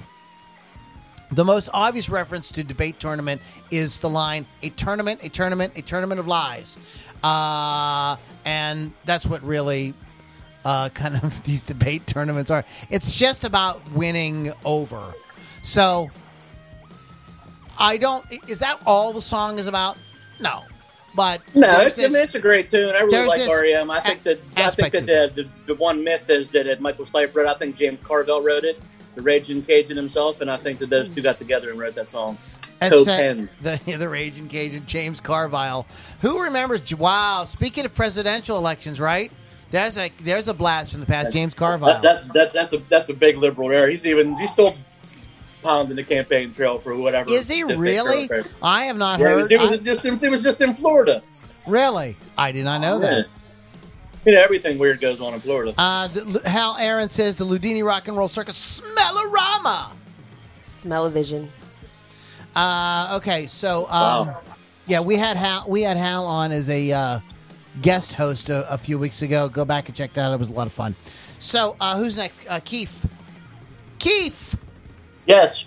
[1.32, 5.82] the most obvious reference to debate tournament is the line "a tournament, a tournament, a
[5.82, 6.78] tournament of lies,"
[7.24, 9.94] uh, and that's what really
[10.66, 12.63] uh, kind of these debate tournaments are.
[12.90, 15.13] It's just about winning over.
[15.63, 16.10] So
[17.78, 18.26] I don't.
[18.48, 19.98] Is that all the song is about?
[20.40, 20.63] No,
[21.16, 22.96] but No, it's, this- it's a great tune.
[22.96, 23.92] I really like REM.
[23.92, 27.06] I think that I think that the, the, the one myth is that uh, Michael
[27.06, 27.48] Stipe wrote.
[27.48, 28.80] I think James Carville wrote it.
[29.17, 32.08] The Raging Cajun himself, and I think that those two got together and wrote that
[32.08, 32.38] song.
[32.80, 33.49] Co-pen.
[33.63, 35.88] The, the Raging Cajun, James Carville.
[36.21, 36.93] Who remembers?
[36.95, 37.43] Wow.
[37.45, 39.32] Speaking of presidential elections, right?
[39.71, 41.32] There's a there's a blast from the past.
[41.34, 41.88] James Carville.
[41.88, 43.89] That, that, that, that's a that's a big liberal there.
[43.89, 44.75] He's even he's still
[45.63, 47.30] pounding the campaign trail for whatever.
[47.32, 48.30] Is he really?
[48.62, 49.51] I have not Yeah, heard.
[49.51, 51.21] it was, I- just it was just in Florida.
[51.67, 52.15] really?
[52.38, 53.25] I did not know that.
[54.28, 55.74] You know, everything weird goes on in Florida.
[55.78, 59.92] Uh, the, Hal Aaron says the Loudini Rock and Roll Circus Smellorama.
[60.66, 61.50] Smell-o-vision.
[62.54, 64.42] Uh, okay, so um, Wow.
[64.86, 67.20] yeah, we had Hal we had Hal on as a uh,
[67.82, 69.48] guest host a, a few weeks ago.
[69.48, 70.94] Go back and check that out; it was a lot of fun.
[71.40, 72.38] So, uh, who's next?
[72.50, 73.08] Uh, Keith.
[73.98, 74.58] Keith.
[75.26, 75.63] Yes.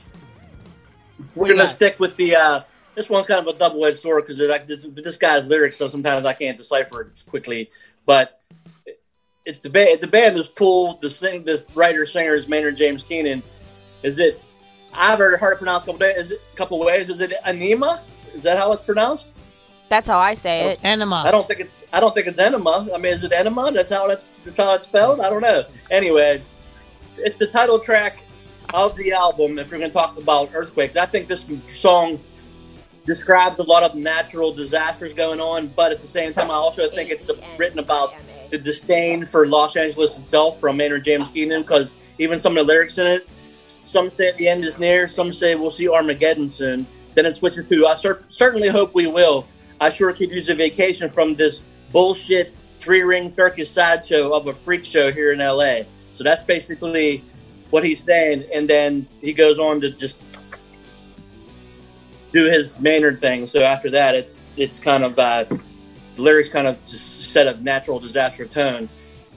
[1.18, 1.75] We're What do you gonna got?
[1.77, 2.37] stick with the.
[2.37, 2.61] uh
[2.94, 6.35] This one's kind of a double-edged sword because this, this guy's lyrics, so sometimes I
[6.35, 7.70] can't decipher it quickly.
[8.05, 8.39] But
[9.50, 10.00] it's the band.
[10.00, 13.42] The band is told the sing, the writer singer is Maynard James Keenan.
[14.02, 14.40] Is it?
[14.94, 16.16] I've heard it hard to pronounce a couple days.
[16.16, 17.08] Is it a couple ways?
[17.08, 18.00] Is it anema?
[18.32, 19.28] Is that how it's pronounced?
[19.88, 20.80] That's how I say it.
[20.84, 21.24] Enema.
[21.26, 21.72] I don't think it's.
[21.92, 22.88] I don't think it's enema.
[22.94, 23.72] I mean, is it enema?
[23.72, 25.20] That's how that's, that's how it's spelled.
[25.20, 25.64] I don't know.
[25.90, 26.40] Anyway,
[27.18, 28.24] it's the title track
[28.72, 29.58] of the album.
[29.58, 32.20] If you're going to talk about earthquakes, I think this song
[33.04, 36.88] describes a lot of natural disasters going on, but at the same time, I also
[36.88, 38.14] think it's written about
[38.50, 42.72] the disdain for Los Angeles itself from Maynard James Keenan because even some of the
[42.72, 43.28] lyrics in it,
[43.82, 46.86] some say the end is near, some say we'll see Armageddon soon.
[47.14, 49.46] Then it switches to I cer- certainly hope we will.
[49.80, 54.52] I sure could use a vacation from this bullshit three ring circus sideshow of a
[54.52, 55.82] freak show here in LA.
[56.12, 57.24] So that's basically
[57.70, 60.20] what he's saying, and then he goes on to just
[62.32, 63.46] do his Maynard thing.
[63.46, 67.60] So after that, it's it's kind of uh, the lyrics kind of just set a
[67.62, 68.88] natural disaster tone,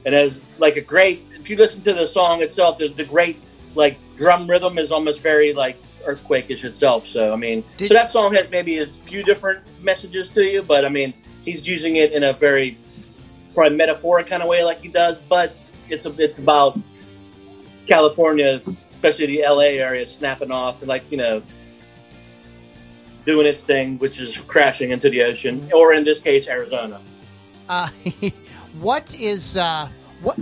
[0.06, 1.26] and as like a great.
[1.40, 3.40] If you listen to the song itself, the, the great
[3.76, 7.06] like drum rhythm is almost very like earthquake-ish itself.
[7.06, 10.64] So I mean, Did- so that song has maybe a few different messages to you,
[10.64, 12.78] but I mean, he's using it in a very
[13.54, 15.20] probably metaphoric kind of way, like he does.
[15.30, 15.56] But
[15.90, 16.80] it's a, it's about
[17.88, 18.62] California,
[18.96, 21.42] especially the LA area, snapping off and like you know
[23.26, 27.00] doing its thing, which is crashing into the ocean, or in this case, Arizona.
[27.70, 27.88] Uh,
[28.80, 29.88] what is uh,
[30.22, 30.38] what?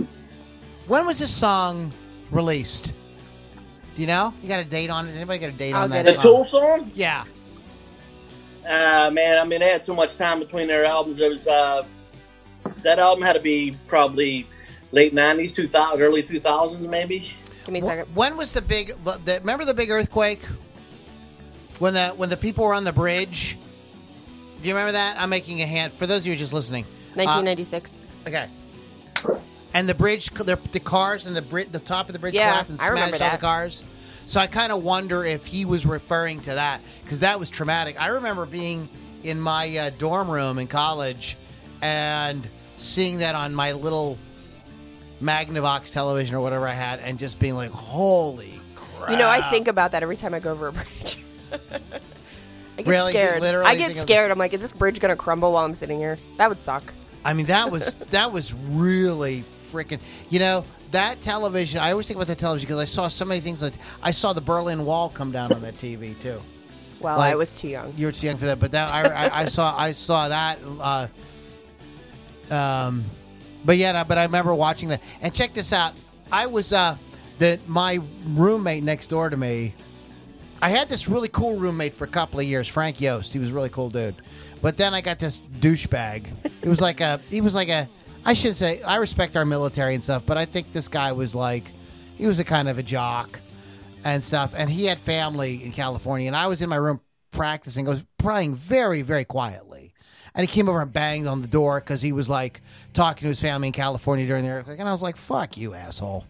[0.86, 1.92] When was this song
[2.30, 2.92] released?
[3.94, 4.32] Do you know?
[4.42, 5.12] You got a date on it?
[5.12, 6.16] Anybody got a date I'll on get that?
[6.16, 6.22] The song?
[6.22, 7.24] Tool song, Yeah.
[8.66, 9.38] uh, man.
[9.38, 11.20] I mean, they had so much time between their albums.
[11.20, 11.84] It was uh,
[12.82, 14.46] that album had to be probably
[14.92, 17.18] late '90s, 2000, early 2000s, maybe.
[17.64, 18.14] Give me a second.
[18.14, 18.94] When was the big?
[19.04, 20.42] The, remember the big earthquake?
[21.78, 23.58] When the when the people were on the bridge.
[24.62, 25.20] Do you remember that?
[25.20, 26.86] I'm making a hand for those of you just listening.
[27.14, 28.00] Uh, 1996.
[28.26, 28.48] okay.
[29.74, 32.50] And the bridge, the, the cars and the bri- the top of the bridge Yeah,
[32.50, 33.82] collapsed and smashed all the cars.
[34.26, 38.00] So I kind of wonder if he was referring to that because that was traumatic.
[38.00, 38.88] I remember being
[39.22, 41.36] in my uh, dorm room in college
[41.80, 42.46] and
[42.76, 44.18] seeing that on my little
[45.22, 49.40] Magnavox television or whatever I had, and just being like, "Holy crap!" You know, I
[49.40, 51.18] think about that every time I go over a bridge.
[52.78, 53.12] I get Really?
[53.12, 53.40] Scared.
[53.40, 54.30] literally I get scared.
[54.30, 56.18] I'm like, is this bridge gonna crumble while I'm sitting here?
[56.38, 56.92] That would suck.
[57.24, 60.00] I mean, that was that was really freaking.
[60.30, 61.80] You know, that television.
[61.80, 63.62] I always think about that television because I saw so many things.
[63.62, 66.40] Like I saw the Berlin Wall come down on that TV too.
[67.00, 67.92] Well, Like- I was too young.
[67.96, 70.58] You were too young for that, but that I, I, I saw I saw that.
[70.80, 71.08] Uh,
[72.50, 73.04] um,
[73.64, 75.02] but yeah, but I remember watching that.
[75.20, 75.94] And check this out.
[76.30, 76.96] I was uh,
[77.38, 79.74] the my roommate next door to me.
[80.60, 83.32] I had this really cool roommate for a couple of years, Frank Yost.
[83.32, 84.14] He was a really cool dude.
[84.62, 86.28] But then I got this douchebag.
[86.62, 87.20] It was like a.
[87.28, 87.88] He was like a.
[88.24, 91.34] I should say I respect our military and stuff, but I think this guy was
[91.34, 91.72] like,
[92.16, 93.40] he was a kind of a jock
[94.04, 94.54] and stuff.
[94.56, 97.00] And he had family in California, and I was in my room
[97.32, 97.88] practicing.
[97.88, 99.92] I was playing very, very quietly.
[100.34, 102.62] And he came over and banged on the door because he was like
[102.94, 104.78] talking to his family in California during the earthquake.
[104.78, 106.24] And I was like, fuck you, asshole.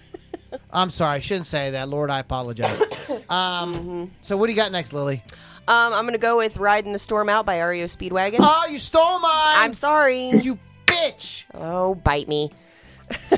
[0.70, 1.16] I'm sorry.
[1.16, 1.88] I shouldn't say that.
[1.88, 2.80] Lord, I apologize.
[3.28, 5.24] Um, So, what do you got next, Lily?
[5.68, 8.36] Um, I'm gonna go with "Riding the Storm Out" by REO Speedwagon.
[8.40, 9.54] Oh, you stole mine.
[9.56, 10.30] I'm sorry.
[10.30, 11.44] You bitch.
[11.54, 12.50] Oh, bite me.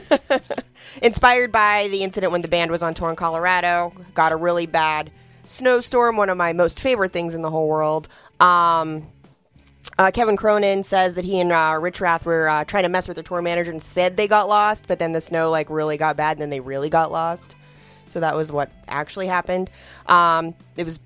[1.02, 4.66] Inspired by the incident when the band was on tour in Colorado, got a really
[4.66, 5.10] bad
[5.44, 8.08] snowstorm, one of my most favorite things in the whole world.
[8.40, 9.06] Um,
[9.98, 13.16] uh, Kevin Cronin says that he and uh, Richrath were uh, trying to mess with
[13.16, 16.16] their tour manager and said they got lost, but then the snow like really got
[16.16, 17.54] bad and then they really got lost.
[18.06, 19.70] So that was what actually happened.
[20.06, 21.00] Um, it was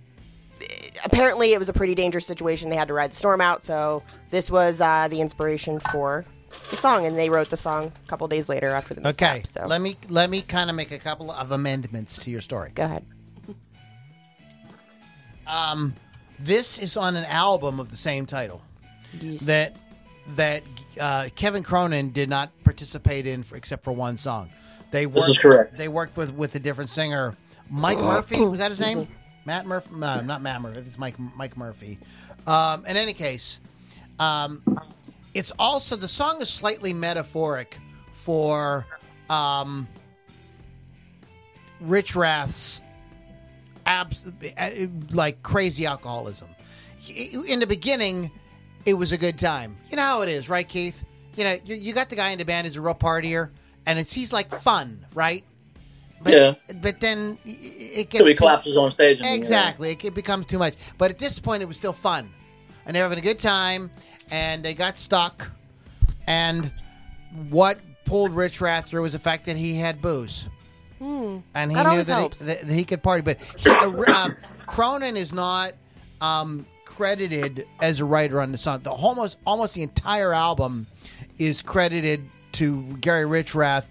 [1.04, 2.70] apparently it was a pretty dangerous situation.
[2.70, 6.24] They had to ride the storm out, so this was uh, the inspiration for
[6.70, 9.22] the song, and they wrote the song a couple days later after the mishap.
[9.36, 12.40] Okay, so let me let me kind of make a couple of amendments to your
[12.40, 12.70] story.
[12.74, 13.04] go ahead.
[15.46, 15.94] Um,
[16.38, 18.62] this is on an album of the same title
[19.20, 19.40] Yes.
[19.42, 19.76] that
[20.36, 20.62] that
[21.00, 24.50] uh, Kevin Cronin did not participate in for, except for one song.
[24.90, 25.76] They worked, This is correct.
[25.78, 27.34] They worked with with a different singer,
[27.70, 28.44] Mike Murphy.
[28.44, 29.08] Was that his name?
[29.48, 29.88] Matt Murphy?
[29.94, 30.80] No, not Matt Murphy.
[30.80, 31.98] It's Mike Mike Murphy.
[32.46, 33.60] Um, in any case,
[34.18, 34.62] um,
[35.32, 37.78] it's also the song is slightly metaphoric
[38.12, 38.86] for
[39.30, 39.88] um,
[41.82, 42.82] Richrath's
[43.86, 44.26] abs-
[44.58, 44.70] uh,
[45.12, 46.48] like crazy alcoholism.
[47.08, 48.30] In the beginning,
[48.84, 49.78] it was a good time.
[49.88, 51.02] You know how it is, right, Keith?
[51.36, 53.48] You know, you, you got the guy in the band who's a real partier,
[53.86, 55.42] and it's he's like fun, right?
[56.22, 56.54] But, Yeah.
[56.80, 57.50] But then it
[58.00, 59.20] it gets So he too- collapses on stage.
[59.22, 59.92] Exactly.
[59.92, 60.74] It, it becomes too much.
[60.98, 62.30] But at this point, it was still fun.
[62.86, 63.90] And they were having a good time.
[64.30, 65.50] And they got stuck.
[66.26, 66.70] And
[67.50, 70.48] what pulled Richrath through was the fact that he had booze.
[71.00, 73.22] And he That knew always that he, that he could party.
[73.22, 74.30] But he, uh,
[74.66, 75.72] Cronin is not
[76.20, 78.80] um, credited as a writer on the song.
[78.82, 80.86] The almost almost the entire album
[81.38, 82.28] is credited
[82.58, 83.84] to Gary Richrath.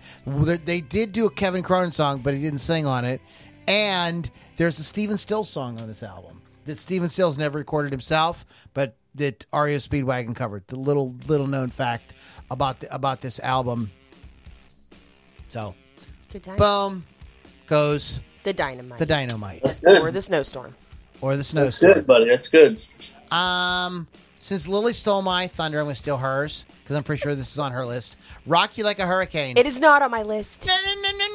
[0.66, 3.22] They did do a Kevin Cronin song, but he didn't sing on it.
[3.68, 8.46] And there's a Stephen Stills song on this album that Stephen Stills never recorded himself,
[8.74, 10.68] but that REO Speedwagon covered.
[10.68, 12.14] The little little known fact
[12.52, 13.90] about the, about this album.
[15.50, 15.74] So,
[16.32, 16.58] Good time.
[16.58, 17.06] boom
[17.68, 20.02] goes the dynamite the dynamite Good.
[20.02, 20.74] or the snowstorm.
[21.22, 21.90] or the snowstorm.
[21.90, 22.30] That's good, buddy.
[22.30, 22.84] That's good.
[23.34, 24.08] Um,
[24.40, 27.52] since Lily stole my thunder, I'm going to steal hers because I'm pretty sure this
[27.52, 28.16] is on her list.
[28.46, 29.58] Rock you like a hurricane.
[29.58, 30.70] It is not on my list.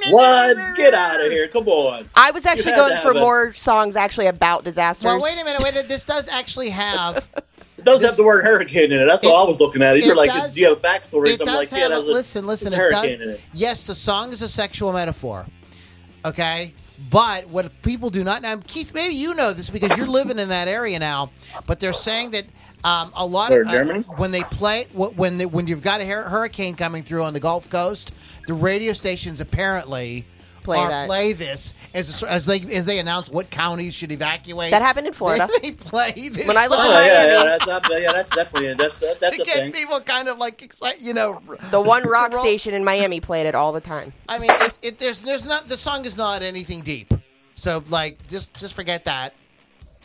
[0.09, 0.57] What?
[0.79, 1.47] Get out of here.
[1.47, 2.09] Come on.
[2.17, 3.21] I was actually had going to for it.
[3.21, 5.05] more songs actually about disasters.
[5.05, 5.61] Well, wait a minute.
[5.62, 5.88] Wait a minute.
[5.91, 7.29] This does actually have.
[7.79, 9.07] It does This- have the word hurricane in it.
[9.07, 9.97] That's all I was looking at.
[9.97, 11.27] it You're like, does- do you have a backstory?
[11.29, 11.91] It I'm does like, yeah, have.
[11.91, 12.71] a, there's a, listen, listen.
[12.73, 13.05] there's It a does.
[13.11, 13.41] in it.
[13.55, 15.47] Yes, the song is a sexual metaphor.
[16.25, 16.73] Okay.
[17.11, 20.49] But what people do not know, Keith, maybe you know this because you're living in
[20.49, 21.31] that area now.
[21.67, 22.45] But they're saying that
[22.85, 26.05] um, a lot Where, of uh, when they play when they, when you've got a
[26.05, 28.12] hurricane coming through on the Gulf Coast,
[28.47, 30.27] the radio stations apparently
[30.62, 31.07] Play are- that.
[31.07, 34.70] play this as as they as they announce what counties should evacuate.
[34.70, 35.48] That happened in Florida.
[35.61, 37.33] They, they play this When I lived in song Oh, yeah, Miami.
[37.33, 39.72] yeah, that's, not- yeah, that's definitely that's that's, that's to a get thing.
[39.72, 41.40] people kind of like excited, you know.
[41.70, 44.12] the one rock to station in Miami played it all the time.
[44.29, 47.12] I mean, it, it, there's there's not the song is not anything deep,
[47.55, 49.35] so like just just forget that.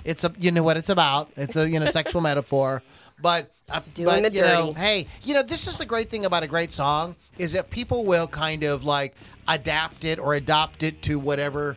[0.06, 1.30] It's a you know what it's about.
[1.36, 2.82] It's a you know sexual metaphor,
[3.22, 4.80] but uh, Doing but, the you know, dirty.
[4.80, 8.06] hey, you know this is the great thing about a great song is that people
[8.06, 9.16] will kind of like
[9.48, 11.76] adapt it or adopt it to whatever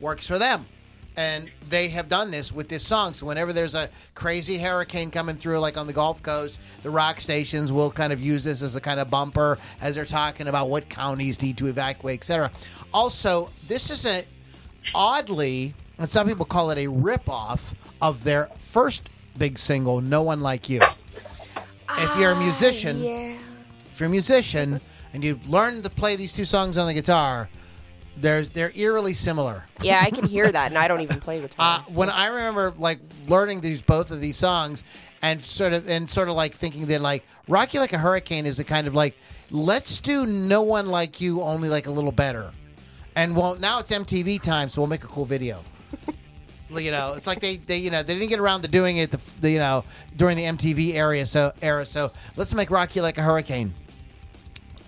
[0.00, 0.66] works for them.
[1.16, 3.12] And they have done this with this song.
[3.12, 7.20] So whenever there's a crazy hurricane coming through, like on the Gulf Coast, the rock
[7.20, 10.70] stations will kind of use this as a kind of bumper as they're talking about
[10.70, 12.50] what counties need to evacuate, etc.
[12.94, 14.24] Also, this is a
[14.94, 20.40] oddly, and some people call it a ripoff of their first big single, "No One
[20.40, 20.80] Like You."
[21.98, 23.36] If you're a musician, Yeah.
[23.92, 24.80] if you're a musician
[25.12, 27.48] and you learn to play these two songs on the guitar,
[28.16, 29.64] there's they're eerily similar.
[29.82, 31.84] Yeah, I can hear that, and I don't even play Uh, guitar.
[31.94, 34.84] when I remember like learning these both of these songs
[35.22, 38.46] and sort of and sort of like thinking that like Rock You Like a Hurricane"
[38.46, 39.16] is a kind of like
[39.50, 42.50] let's do "No One Like You" only like a little better,
[43.16, 45.60] and well now it's MTV time, so we'll make a cool video.
[46.80, 49.10] you know, it's like they, they you know they didn't get around to doing it
[49.10, 49.84] the, the you know
[50.16, 51.84] during the MTV area so era.
[51.86, 53.74] So let's make Rock You Like a Hurricane."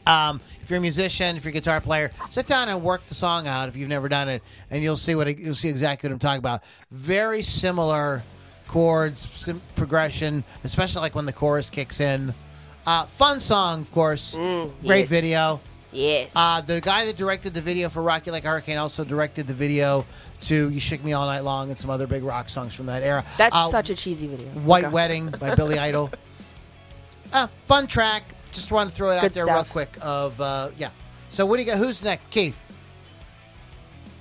[0.07, 3.15] Um, if you're a musician, if you're a guitar player, sit down and work the
[3.15, 6.15] song out if you've never done it, and you'll see what you'll see exactly what
[6.15, 6.63] I'm talking about.
[6.91, 8.23] Very similar
[8.67, 12.35] chords, sim- progression, especially like when the chorus kicks in.
[12.87, 14.35] Uh, fun song, of course.
[14.83, 15.09] Great yes.
[15.09, 15.61] video.
[15.95, 16.33] Yes.
[16.35, 19.47] Uh, the guy that directed the video for Rock You Like a Hurricane also directed
[19.47, 20.05] the video
[20.43, 23.03] to "You Shook Me All Night Long" and some other big rock songs from that
[23.03, 23.25] era.
[23.39, 24.49] That's Uh, such a cheesy video.
[24.49, 24.93] White Okay.
[24.93, 26.11] Wedding by Billy Idol.
[27.33, 28.25] Uh, fun track.
[28.53, 29.57] Just want to throw it out there stuff.
[29.57, 29.97] real quick.
[30.03, 30.91] Of uh, yeah.
[31.29, 31.79] So what do you got?
[31.79, 32.29] Who's next?
[32.31, 32.61] Keith.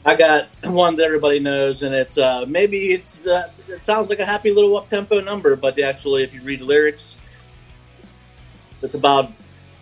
[0.06, 4.20] I got one that everybody knows, and it's uh, maybe it's uh, it sounds like
[4.20, 7.16] a happy little up tempo number, but actually, if you read the lyrics,
[8.82, 9.32] it's about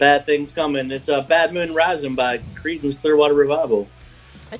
[0.01, 0.91] bad things coming.
[0.91, 3.87] It's uh, "Bad Moon Rising" by Creedence Clearwater Revival.
[4.51, 4.57] I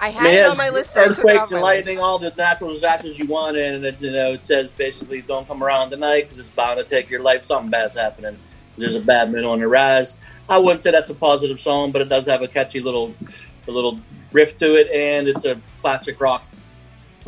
[0.00, 0.96] I had mean, it has on my list.
[0.96, 2.04] I it earthquakes and lightning, list.
[2.04, 5.62] all the natural disasters you want, and it, you know it says basically don't come
[5.62, 7.44] around tonight because it's bound to take your life.
[7.46, 8.36] Something bad's happening.
[8.76, 10.16] There's a bad moon on the rise.
[10.48, 13.14] I wouldn't say that's a positive song, but it does have a catchy little,
[13.66, 14.00] a little
[14.32, 16.44] riff to it, and it's a classic rock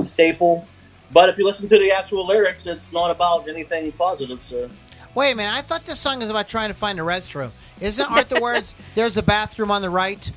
[0.06, 0.66] staple.
[1.12, 4.42] But if you listen to the actual lyrics, it's not about anything positive.
[4.42, 4.70] So
[5.14, 5.52] Wait a minute.
[5.52, 7.50] I thought this song is about trying to find a restroom.
[7.80, 8.74] Isn't aren't the words?
[8.94, 10.30] There's a bathroom on the right.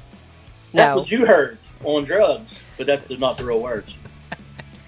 [0.74, 0.98] That's No.
[0.98, 3.94] what you heard on drugs, but that's not the real words.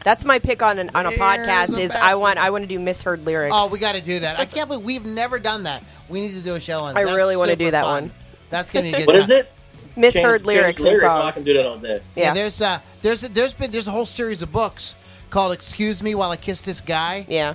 [0.03, 1.75] That's my pick on an, on a There's podcast.
[1.77, 3.53] a Is I want I want to do misheard lyrics.
[3.57, 4.39] Oh, we got to do that.
[4.39, 5.83] I can't believe we've never done that.
[6.09, 6.93] We need to do a show on.
[6.93, 6.99] That.
[7.01, 8.03] I That's really wanna do that fun.
[8.05, 8.11] one.
[8.51, 9.07] That's gonna be a good.
[9.07, 9.21] What time.
[9.23, 9.51] is it?
[9.97, 12.01] misheard Change- lyrics change and I can do that all day.
[12.15, 12.33] Yeah.
[12.33, 14.95] There's uh, there's there's been there's a whole series of books
[15.29, 17.53] called "Excuse Me While I Kiss This Guy." yeah.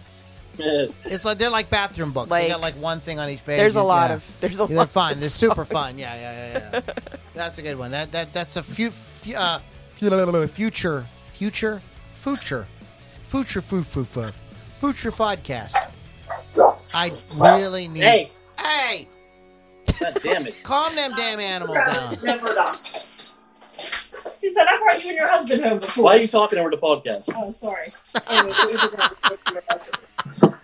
[1.04, 2.28] It's like they're like bathroom books.
[2.30, 3.58] they got like one thing on each page.
[3.58, 4.16] There's a lot Yeah.
[4.16, 4.68] of there's a Yeah, lot.
[4.68, 5.12] they're fun.
[5.12, 5.98] of They're super fun.
[5.98, 6.94] Yeah, yeah, yeah, yeah.
[7.34, 7.90] That's a good one.
[7.92, 11.82] That that that's a few, few uh, future future future
[12.12, 12.66] future
[13.22, 14.34] future food food food
[14.78, 15.74] future podcast.
[16.92, 18.02] I really need.
[18.02, 18.30] Hey,
[18.60, 19.08] hey,
[19.98, 20.54] God damn it!
[20.64, 22.18] calm them damn animals down.
[24.24, 24.38] Never done.
[24.40, 26.04] She said, I brought you and your husband home before.
[26.04, 27.24] Why are you talking over the podcast?
[27.34, 27.84] Oh, sorry.
[28.28, 30.56] Anyway, so we were gonna take your husband.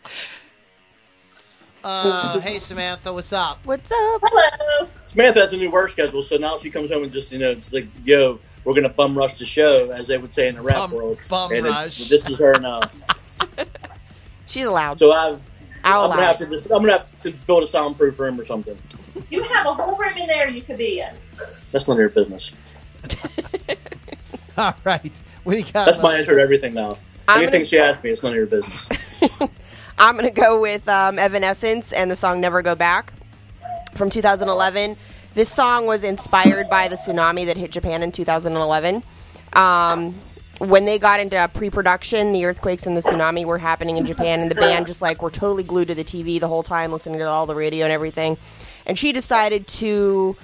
[1.84, 3.60] Uh, hey Samantha, what's up?
[3.64, 4.20] What's up?
[4.24, 4.88] Hello.
[5.06, 7.50] Samantha has a new work schedule, so now she comes home and just you know,
[7.52, 10.62] it's like, yo, we're gonna bum rush the show, as they would say in the
[10.62, 11.18] rap Bum- world.
[11.30, 12.08] bum and rush.
[12.08, 12.80] this is her now.
[14.46, 14.98] She's allowed.
[14.98, 15.40] So I've,
[15.84, 18.46] I'll I'm gonna have to just, I'm gonna have to build a soundproof room or
[18.46, 18.76] something.
[19.30, 21.14] You have a whole room in there you could be in.
[21.70, 22.52] That's none of your business.
[24.58, 25.12] All right,
[25.44, 25.86] what do you got?
[25.86, 26.96] That's my answer to everything now.
[27.28, 28.90] I'm Anything gonna- she asks me, it's none of your business.
[29.98, 33.12] I'm gonna go with um, Evanescence and the song "Never Go Back"
[33.94, 34.96] from 2011.
[35.34, 39.02] This song was inspired by the tsunami that hit Japan in 2011.
[39.52, 40.14] Um,
[40.58, 44.50] when they got into pre-production, the earthquakes and the tsunami were happening in Japan, and
[44.50, 47.26] the band just like were totally glued to the TV the whole time, listening to
[47.26, 48.38] all the radio and everything.
[48.86, 50.36] And she decided to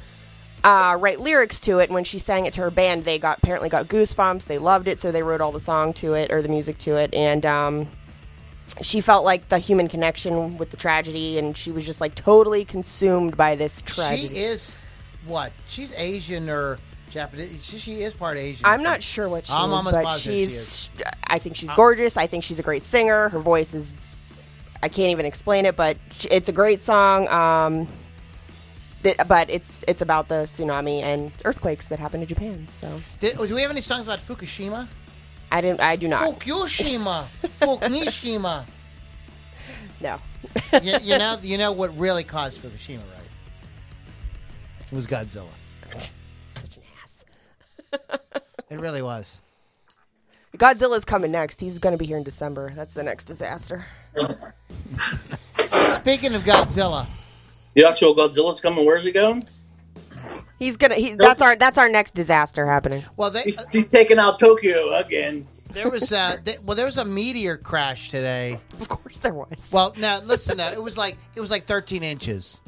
[0.64, 1.84] uh, write lyrics to it.
[1.84, 4.44] And when she sang it to her band, they got apparently got goosebumps.
[4.44, 6.96] They loved it, so they wrote all the song to it or the music to
[6.96, 7.88] it, and um,
[8.80, 12.64] she felt like the human connection with the tragedy, and she was just like totally
[12.64, 14.28] consumed by this tragedy.
[14.28, 14.74] She is
[15.26, 15.52] what?
[15.68, 16.78] She's Asian or
[17.10, 17.64] Japanese?
[17.64, 18.64] She, she is part Asian.
[18.64, 20.90] I'm not sure what she I'm is, but positive she she's.
[21.26, 22.16] I think she's gorgeous.
[22.16, 23.28] I think she's a great singer.
[23.28, 23.94] Her voice is.
[24.82, 25.96] I can't even explain it, but
[26.30, 27.28] it's a great song.
[27.28, 27.88] Um,
[29.02, 32.66] th- but it's it's about the tsunami and earthquakes that happened in Japan.
[32.68, 34.88] So Did, oh, do we have any songs about Fukushima?
[35.50, 35.80] I didn't.
[35.80, 36.38] I do not.
[36.38, 37.26] Fukushima,
[37.60, 38.64] Fukushima.
[40.00, 40.18] No.
[40.82, 43.28] you, you know, you know what really caused Fukushima, right?
[44.90, 45.46] It was Godzilla.
[46.56, 47.24] Such an ass.
[48.70, 49.38] It really was.
[50.56, 51.60] Godzilla's coming next.
[51.60, 52.72] He's going to be here in December.
[52.74, 53.84] That's the next disaster.
[55.94, 57.06] Speaking of Godzilla,
[57.74, 58.84] The actual Godzilla's coming.
[58.84, 59.44] Where's he going?
[60.58, 60.94] He's gonna.
[60.94, 61.56] He, that's our.
[61.56, 63.02] That's our next disaster happening.
[63.16, 65.46] well, they, He's, he's taking out Tokyo again.
[65.72, 68.58] there was uh, th- well, there was a meteor crash today.
[68.80, 69.70] Of course there was.
[69.72, 72.60] Well, now listen, uh, it was like it was like 13 inches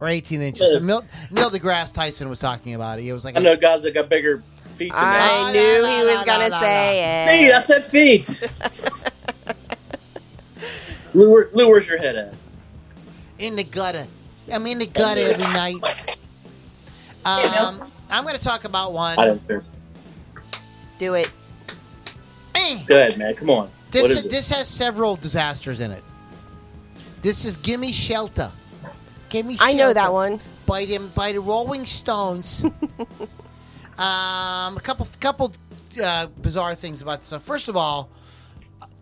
[0.00, 0.72] or 18 inches.
[0.72, 3.04] So Mil- Neil deGrasse Tyson was talking about it.
[3.06, 4.38] It was like I know guys that got bigger
[4.76, 5.00] feet than.
[5.02, 7.54] I No, knew no, he was no, gonna no, say Me, it.
[7.54, 8.42] I said feet.
[11.14, 12.34] Lou, where, Lou, where's your head at?
[13.38, 14.06] in the gutter.
[14.52, 16.16] I'm in the gut every night.
[17.24, 19.16] Um, I'm going to talk about one.
[19.16, 19.64] Don't care.
[20.98, 21.30] Do it.
[22.54, 22.78] Eh.
[22.86, 23.34] Go ahead, man.
[23.34, 23.70] Come on.
[23.90, 26.02] This what is, is this has several disasters in it.
[27.22, 28.50] This is "Gimme Shelter."
[29.28, 29.56] Gimme.
[29.56, 29.70] Shelter.
[29.70, 30.40] I know that one.
[30.66, 32.62] by them by the Rolling Stones.
[33.98, 35.52] um, a couple couple
[36.02, 37.28] uh, bizarre things about this.
[37.28, 38.08] So first of all,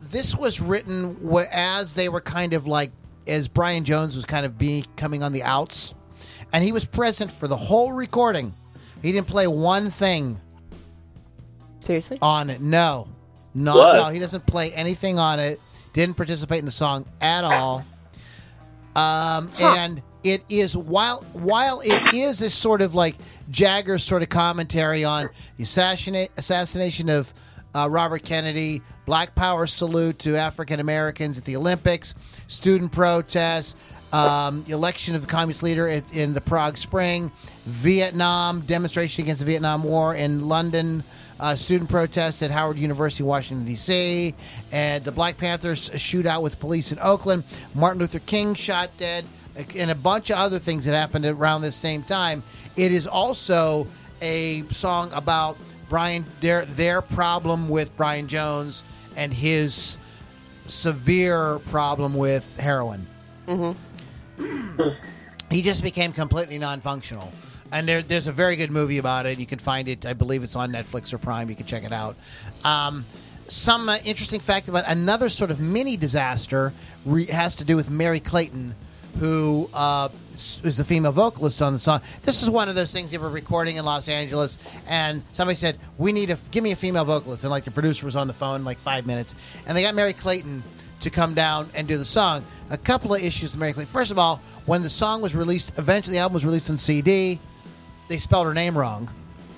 [0.00, 1.16] this was written
[1.52, 2.90] as they were kind of like
[3.26, 5.94] as Brian Jones was kind of becoming on the outs,
[6.52, 8.52] and he was present for the whole recording.
[9.02, 10.40] He didn't play one thing
[11.80, 12.18] Seriously?
[12.22, 12.60] on it.
[12.60, 13.08] No,
[13.54, 13.96] no, What?
[13.96, 14.04] no.
[14.10, 15.60] He doesn't play anything on it.
[15.92, 17.84] Didn't participate in the song at all.
[18.96, 23.16] Um, and it is while while it is this sort of like
[23.50, 27.32] Jagger sort of commentary on the assassinate, assassination of
[27.74, 32.14] uh, Robert Kennedy, Black Power salute to African Americans at the Olympics,
[32.54, 33.74] student protests,
[34.12, 37.32] um, election of the communist leader in, in the Prague Spring,
[37.64, 41.02] Vietnam demonstration against the Vietnam War in London,
[41.40, 44.34] uh, student protests at Howard University, Washington D.C.,
[44.70, 47.42] and the Black Panthers shootout with police in Oakland,
[47.74, 49.24] Martin Luther King shot dead,
[49.76, 52.42] and a bunch of other things that happened around this same time.
[52.76, 53.86] It is also
[54.22, 55.56] a song about
[55.88, 58.84] Brian their their problem with Brian Jones
[59.16, 59.98] and his
[60.66, 63.06] severe problem with heroin.
[65.50, 67.32] he just became completely non-functional.
[67.72, 69.38] And there, there's a very good movie about it.
[69.38, 70.06] You can find it.
[70.06, 71.50] I believe it's on Netflix or Prime.
[71.50, 72.16] You can check it out.
[72.64, 73.04] Um,
[73.48, 76.72] some uh, interesting fact about another sort of mini disaster
[77.04, 78.74] re- has to do with Merry Clayton,
[79.18, 82.00] who uh, s- is the female vocalist on the song.
[82.22, 84.58] This is one of those things they were recording in Los Angeles,
[84.88, 88.04] and somebody said, "We need a give me a female vocalist," and like the producer
[88.06, 89.34] was on the phone in like five minutes,
[89.66, 90.62] and they got Merry Clayton
[91.00, 92.42] to come down and do the song.
[92.70, 93.92] A couple of issues with Merry Clayton.
[93.92, 97.38] First of all, when the song was released, eventually the album was released on CD.
[98.08, 99.10] They spelled her name wrong.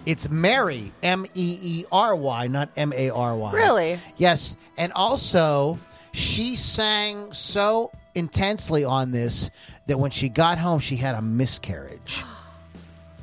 [0.07, 3.53] It's Mary, M E E R Y, not M A R Y.
[3.53, 3.99] Really?
[4.16, 4.55] Yes.
[4.79, 5.79] And also,
[6.12, 9.51] she sang so intensely on this
[9.87, 12.25] that when she got home, she had a miscarriage.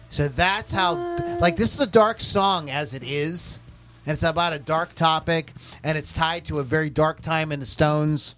[0.09, 0.93] So that's how,
[1.39, 3.59] like, this is a dark song as it is.
[4.05, 7.61] And it's about a dark topic, and it's tied to a very dark time in
[7.61, 8.35] the Stones'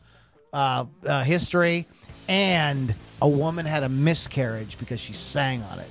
[0.53, 1.87] uh, uh, history.
[2.27, 5.89] And a woman had a miscarriage because she sang on it.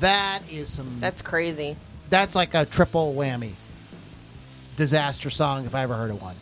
[0.00, 0.86] That is some.
[1.00, 1.76] That's crazy.
[2.10, 3.52] That's like a triple whammy
[4.76, 6.36] disaster song if I ever heard of one.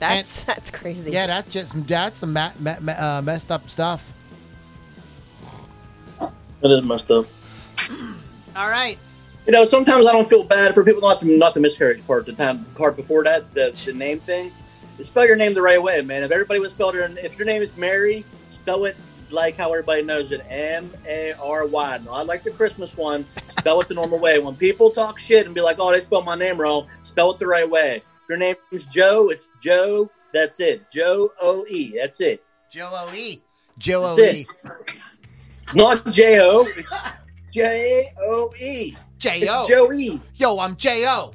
[0.00, 1.12] That's that's crazy.
[1.12, 4.12] Yeah, that's just that's some ma- ma- ma- uh, messed up stuff.
[6.62, 7.26] It is messed up.
[8.56, 8.98] All right,
[9.46, 12.26] You know, sometimes I don't feel bad for people not to not the miscarriage part.
[12.26, 14.50] The time part before that, the, the name thing.
[15.02, 16.22] Spell your name the right way, man.
[16.22, 18.96] If everybody would spell it, if your name is Mary, spell it
[19.30, 22.00] like how everybody knows it, M A R Y.
[22.04, 23.24] Not like the Christmas one.
[23.58, 24.38] Spell it the normal way.
[24.38, 27.38] When people talk shit and be like, "Oh, they spelled my name wrong," spell it
[27.38, 28.02] the right way.
[28.30, 30.08] If your name is Joe, it's Joe.
[30.32, 30.88] That's it.
[30.88, 31.94] Joe O E.
[31.98, 32.44] That's it.
[32.70, 33.42] Joe O E,
[33.76, 35.74] Joe O That's E, it.
[35.74, 36.64] Not J O.
[36.76, 36.92] It's
[37.50, 38.94] J O E.
[39.18, 40.20] J It's Joe E.
[40.36, 41.32] Yo, I'm J O,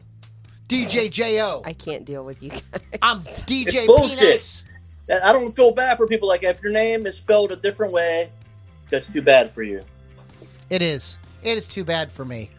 [0.69, 1.63] DJ J O.
[1.65, 2.61] I can't deal with you guys.
[3.01, 4.17] I'm DJ It's bullshit.
[4.17, 4.63] Penis.
[5.09, 8.31] I don't feel bad for people like if your name is spelled a different way,
[8.89, 9.81] that's too bad for you.
[10.69, 11.17] It is.
[11.43, 12.51] It is too bad for me.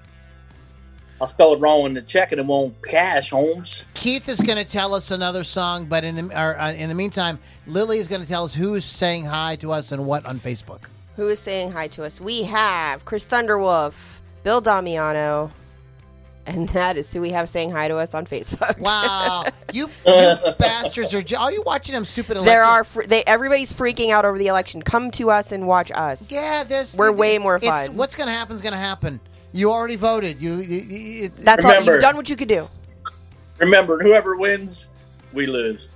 [1.20, 3.84] I'll spell it wrong in the check and it won't cash, Holmes.
[3.94, 6.94] Keith is going to tell us another song, but in the or, uh, in the
[6.94, 10.26] meantime, Lily is going to tell us who is saying hi to us and what
[10.26, 10.82] on Facebook.
[11.16, 12.20] Who is saying hi to us?
[12.20, 15.50] We have Chris Thunderwolf, Bill Damiano,
[16.44, 18.78] and that is who we have saying hi to us on Facebook.
[18.78, 21.22] Wow, you you bastards are!
[21.38, 22.36] Are you watching them stupid?
[22.44, 24.82] There are fr- they everybody's freaking out over the election.
[24.82, 26.30] Come to us and watch us.
[26.30, 27.96] Yeah, this We're way more it's- fun.
[27.96, 29.18] What's going to happen is going to happen.
[29.56, 30.40] You already voted.
[30.40, 30.56] You.
[30.56, 31.82] you, you it- That's all.
[31.82, 32.68] You've done what you could do.
[33.58, 34.86] Remember, whoever wins,
[35.32, 35.88] we lose.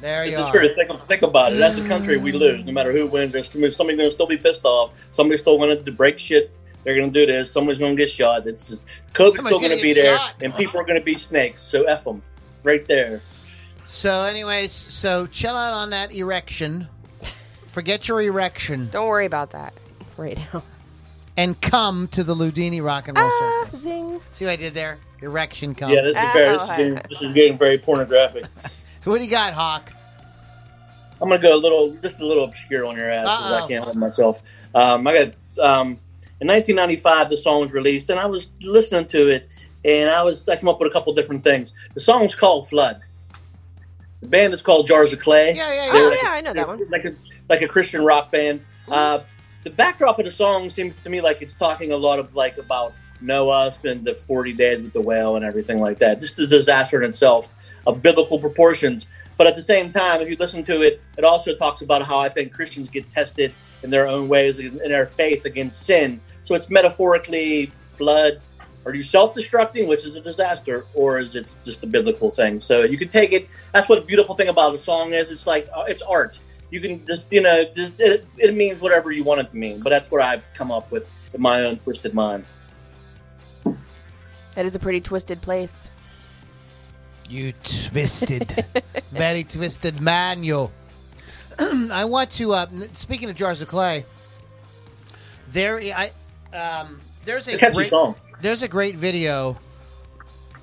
[0.00, 0.52] there you It's the are.
[0.52, 0.76] truth.
[0.76, 1.60] Think, think about it.
[1.60, 2.64] As a country, we lose.
[2.64, 4.92] No matter who wins, there's somebody going to still be pissed off.
[5.10, 6.52] Somebody's still going to break shit.
[6.84, 7.50] They're going to do this.
[7.50, 8.46] Somebody's going to get shot.
[8.46, 8.76] It's
[9.14, 10.34] COVID's Somebody's still going gonna be there, shot.
[10.42, 11.60] and people are going to be snakes.
[11.60, 12.22] So f them,
[12.62, 13.20] right there.
[13.86, 16.86] So, anyways, so chill out on that erection.
[17.68, 19.74] Forget your erection Don't worry about that
[20.16, 20.62] right now.
[21.36, 23.80] And come to the Loudini Rock and Roll Ah, Circus.
[23.80, 24.20] zing.
[24.32, 24.98] See what I did there?
[25.20, 25.90] Erection come.
[25.90, 26.52] Yeah, this is very.
[26.56, 28.44] This is getting, this is getting very pornographic.
[29.04, 29.92] what do you got, Hawk?
[31.20, 33.26] I'm gonna go a little, just a little obscure on your ass.
[33.26, 33.64] 'cause Uh-oh.
[33.64, 34.42] I can't help myself.
[34.74, 35.26] Um, I got
[35.64, 35.98] um,
[36.40, 39.48] in 1995 the song was released, and I was listening to it,
[39.84, 41.72] and I was I came up with a couple different things.
[41.94, 43.00] The song's called Flood.
[44.20, 45.54] The band is called Jars of Clay.
[45.56, 45.90] Yeah, yeah, yeah.
[45.94, 46.80] Oh like yeah, a- I know that one.
[46.90, 47.14] Like a
[47.48, 48.60] like a Christian rock band.
[48.88, 49.20] Uh,
[49.64, 52.58] the backdrop of the song seems to me like it's talking a lot of like
[52.58, 56.20] about Noah and the 40 days with the whale and everything like that.
[56.20, 57.54] Just the disaster in itself
[57.86, 59.06] of biblical proportions.
[59.36, 62.18] But at the same time, if you listen to it, it also talks about how
[62.18, 63.52] I think Christians get tested
[63.82, 66.20] in their own ways in their faith against sin.
[66.42, 68.40] So it's metaphorically flood.
[68.86, 72.60] Are you self-destructing, which is a disaster, or is it just a biblical thing?
[72.60, 73.48] So you can take it.
[73.72, 75.32] That's what the beautiful thing about a song is.
[75.32, 76.38] It's like uh, it's art.
[76.70, 79.80] You can just you know just, it, it means whatever you want it to mean.
[79.80, 82.44] But that's what I've come up with in my own twisted mind.
[84.54, 85.90] That is a pretty twisted place.
[87.28, 88.64] You twisted,
[89.10, 90.70] very twisted man, you.
[91.58, 92.52] I want to.
[92.52, 94.04] Uh, speaking of jars of clay,
[95.50, 96.10] there, I,
[96.52, 98.14] um, there's a a great, song.
[98.42, 99.56] there's a great video,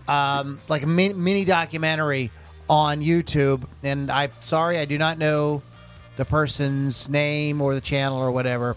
[0.07, 2.31] um, like a mini, mini documentary
[2.69, 5.61] on YouTube, and I'm sorry I do not know
[6.21, 8.75] the person's name or the channel or whatever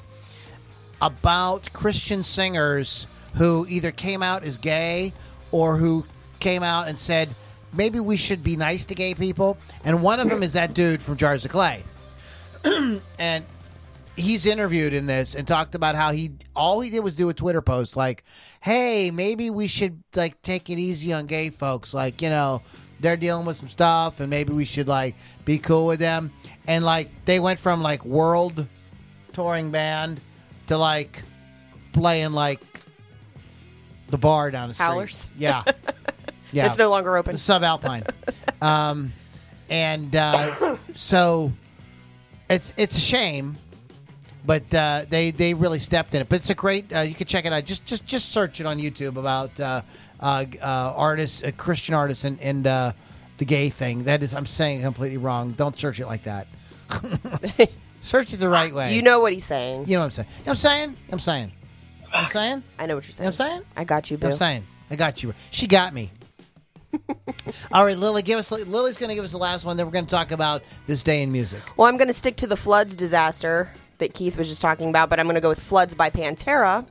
[1.02, 5.12] about Christian singers who either came out as gay
[5.52, 6.06] or who
[6.40, 7.28] came out and said
[7.74, 11.02] maybe we should be nice to gay people, and one of them is that dude
[11.02, 11.82] from Jars of Clay,
[13.18, 13.44] and
[14.16, 17.34] he's interviewed in this and talked about how he all he did was do a
[17.34, 18.24] Twitter post like,
[18.62, 21.92] "Hey, maybe we should like take it easy on gay folks.
[21.92, 22.62] Like, you know,
[23.00, 26.32] they're dealing with some stuff, and maybe we should like be cool with them."
[26.66, 28.66] And like they went from like world
[29.32, 30.20] touring band
[30.68, 31.22] to like
[31.92, 32.60] playing like
[34.08, 34.84] the bar down the street.
[34.84, 35.28] Howlers?
[35.36, 35.62] Yeah,
[36.52, 36.66] yeah.
[36.66, 37.36] It's no longer open.
[37.36, 38.08] subalpine.
[38.62, 39.12] um,
[39.70, 41.52] and uh, so
[42.48, 43.56] it's it's a shame,
[44.44, 46.28] but uh, they they really stepped in it.
[46.28, 46.94] But it's a great.
[46.94, 47.64] Uh, you can check it out.
[47.64, 49.82] Just just just search it on YouTube about uh,
[50.20, 52.92] uh, uh, artists, uh, Christian artists, and and uh,
[53.38, 54.04] the gay thing.
[54.04, 55.52] That is, I'm saying completely wrong.
[55.52, 56.46] Don't search it like that.
[58.02, 58.94] search it the right way.
[58.94, 59.86] You know what he's saying.
[59.88, 60.28] You know what I'm saying.
[60.28, 60.96] You know what I'm saying.
[61.12, 61.52] I'm saying.
[62.12, 62.62] I'm saying.
[62.78, 63.26] I know what you're saying.
[63.26, 63.62] I'm saying.
[63.76, 64.28] I got you, boo.
[64.28, 64.64] I'm saying.
[64.90, 65.34] I got you.
[65.50, 66.10] She got me.
[67.72, 68.50] All right, Lily, give us.
[68.52, 69.76] Lily's going to give us the last one.
[69.76, 71.60] Then we're going to talk about this day in music.
[71.76, 75.10] Well, I'm going to stick to the floods disaster that Keith was just talking about,
[75.10, 76.86] but I'm going to go with Floods by Pantera.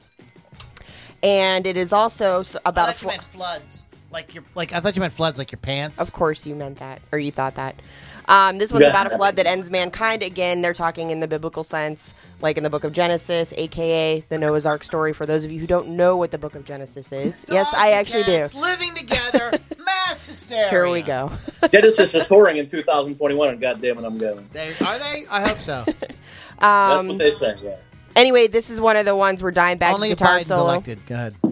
[1.22, 3.82] And it is also about a oh, flo- floods,
[4.14, 4.72] like your like.
[4.74, 5.99] I thought you meant floods, like your pants.
[5.99, 7.82] Of course, you meant that, or you thought that.
[8.30, 8.91] Um, this one's Yeah.
[8.91, 10.24] about a flood that ends mankind.
[10.24, 14.38] Again, they're talking in the biblical sense, like in the book of Genesis, aka the
[14.38, 15.11] Noah's Ark story.
[15.11, 17.91] For those of you who don't know what the book of Genesis is, yes, I
[17.91, 18.47] actually do.
[18.57, 19.51] Living together,
[19.86, 20.70] mass hysteria.
[20.70, 21.34] Here we go.
[21.70, 24.47] Genesis is touring in 2021, and goddamn it, I'm going.
[24.53, 25.26] They, are they?
[25.30, 25.84] I hope so.
[26.59, 27.55] That's Um, what they say.
[27.61, 27.76] Yeah.
[28.16, 30.61] anyway, this is one of the ones where Dimebag's Only if guitar Biden's solo.
[30.70, 31.05] elected.
[31.07, 31.36] Go ahead.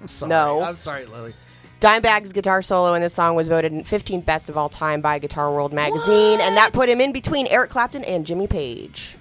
[0.00, 0.30] I'm sorry.
[0.30, 0.62] No.
[0.62, 1.34] I'm sorry, Lily.
[1.80, 5.52] Dimebag's guitar solo in this song was voted 15th best of all time by Guitar
[5.52, 9.14] World magazine, and that put him in between Eric Clapton and Jimmy Page.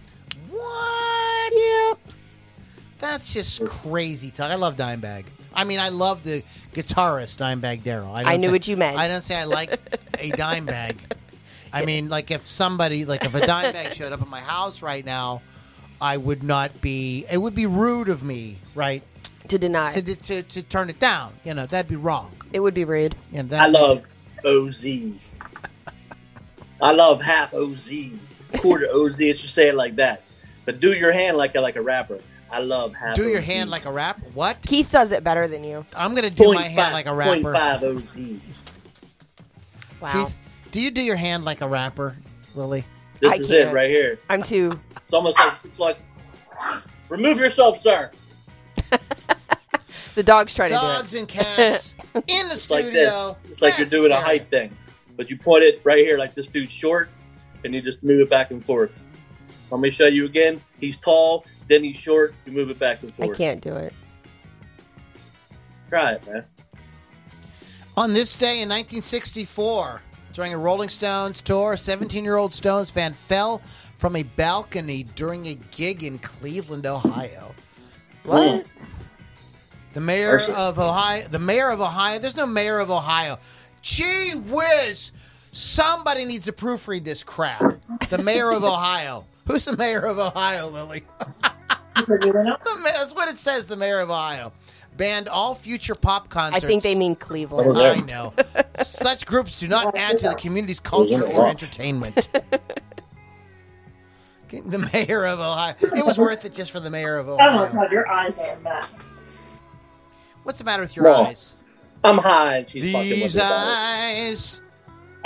[0.49, 1.53] What?
[1.53, 1.99] Yep.
[2.97, 4.49] That's just crazy talk.
[4.49, 5.25] I love Dimebag.
[5.53, 6.41] I mean, I love the
[6.73, 8.15] guitarist Dimebag Darrell.
[8.15, 8.97] don't I knew say- what you meant.
[8.97, 9.73] I don't say I like
[10.19, 10.95] a Dimebag.
[11.71, 15.05] I mean, like if somebody, like if a Dimebag showed up at my house right
[15.05, 15.43] now,
[16.01, 17.25] I would not be.
[17.31, 19.03] It would be rude of me, right,
[19.49, 19.93] To deny.
[19.93, 21.33] to to, to turn it down.
[21.43, 22.31] You know, that'd be wrong.
[22.53, 23.15] It would be rude.
[23.31, 24.03] You know, that, I love
[24.45, 24.85] OZ.
[26.81, 27.91] I love half OZ,
[28.57, 29.15] quarter OZ.
[29.19, 30.23] It's just say it like that.
[30.65, 32.19] But do your hand like a like a rapper.
[32.51, 33.15] I love half.
[33.15, 33.45] Do your OZ.
[33.45, 34.19] hand like a rap.
[34.33, 34.61] What?
[34.61, 35.85] Keith does it better than you.
[35.95, 37.53] I'm gonna do Point my hand like a rapper.
[37.53, 38.17] five OZ.
[39.99, 40.25] Wow.
[40.25, 40.39] Keith,
[40.71, 42.15] do you do your hand like a rapper,
[42.55, 42.85] Lily?
[43.19, 43.69] This I is can't.
[43.69, 44.19] it right here.
[44.29, 44.79] I'm too.
[45.03, 45.97] It's almost like it's like
[47.09, 48.11] remove yourself, sir.
[50.17, 52.91] The dog's trying Dogs and cats in the It's like this.
[52.91, 53.37] studio.
[53.51, 54.75] It's like you're doing a height thing,
[55.15, 57.09] but you point it right here like this dude's short,
[57.63, 59.03] and you just move it back and forth.
[59.69, 60.59] Let me show you again.
[60.79, 62.33] He's tall, then he's short.
[62.47, 63.29] You move it back and do it.
[63.29, 63.93] I can't do it.
[65.87, 66.43] Try it, man.
[67.95, 70.01] On this day in 1964,
[70.33, 73.59] during a Rolling Stones tour, 17 year old Stones fan fell
[73.93, 77.53] from a balcony during a gig in Cleveland, Ohio.
[78.23, 78.65] What?
[79.97, 80.53] The mayor Arson.
[80.53, 83.39] of Ohio, the mayor of Ohio, there's no mayor of Ohio.
[83.81, 85.11] Gee whiz!
[85.51, 87.59] Somebody needs to proofread this crap.
[88.09, 89.25] The mayor of Ohio.
[89.47, 91.01] Who's the mayor of Ohio, Lily?
[91.95, 94.53] The That's what it says, the mayor of Ohio.
[94.97, 96.63] Banned all future pop concerts.
[96.63, 97.75] I think they mean Cleveland.
[97.75, 97.93] Oh, yeah.
[97.93, 98.33] I know.
[98.83, 102.29] Such groups do not add to the community's culture or entertainment.
[104.49, 105.75] The mayor of Ohio.
[105.81, 107.49] It was worth it just for the mayor of Ohio.
[107.49, 107.81] Oh my Ohio.
[107.81, 109.09] god, your eyes are a mess.
[110.47, 111.25] What's the matter with your Wrong.
[111.25, 111.55] eyes?
[112.05, 113.67] I'm high, and she's fucking with These me about it.
[113.67, 114.61] eyes.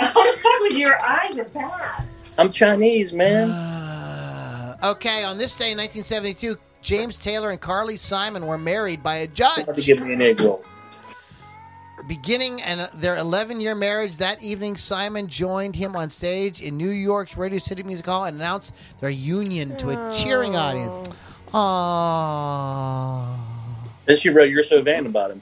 [0.00, 2.08] Oh your eyes are bad.
[2.38, 3.50] I'm Chinese, man.
[3.50, 9.18] Uh, okay, on this day in 1972, James Taylor and Carly Simon were married by
[9.18, 9.86] a About to judge.
[9.86, 10.64] give me an egg roll.
[12.08, 16.90] Beginning and their 11 year marriage, that evening, Simon joined him on stage in New
[16.90, 20.98] York's Radio City Music Hall and announced their union to a cheering audience.
[21.52, 23.36] Aww.
[24.12, 25.40] Then she wrote "You're So Vain" about him.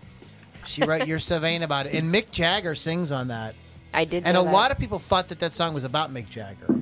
[0.64, 3.56] She wrote "You're so vain about it," and Mick Jagger sings on that.
[3.92, 4.24] I did.
[4.24, 4.52] And a that.
[4.52, 6.80] lot of people thought that that song was about Mick Jagger.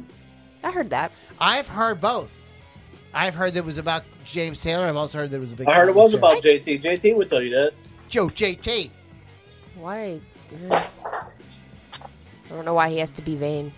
[0.62, 1.12] I heard that.
[1.41, 2.30] I've heard both.
[3.14, 4.84] I've heard that it was about James Taylor.
[4.84, 5.66] I've also heard that it was a big.
[5.66, 6.62] I heard it was Mick about Jagger.
[6.62, 6.82] JT.
[6.82, 7.72] JT would tell you that.
[8.11, 8.91] Joe JT.
[9.76, 10.20] Why?
[10.70, 10.84] Ugh.
[11.95, 13.72] I don't know why he has to be vain.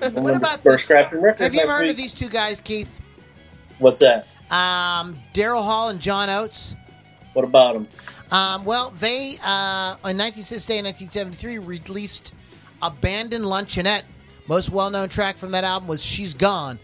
[0.00, 0.90] What about First this?
[0.90, 2.98] record Have you ever next heard of these two guys, Keith?
[3.78, 4.26] What's that?
[4.50, 6.76] Um, Daryl Hall and John Oates.
[7.32, 7.88] What about them?
[8.30, 12.34] Um, well, they uh, on 1960 Day 1973 released
[12.80, 14.02] "Abandoned Luncheonette."
[14.48, 16.78] Most well-known track from that album was "She's Gone."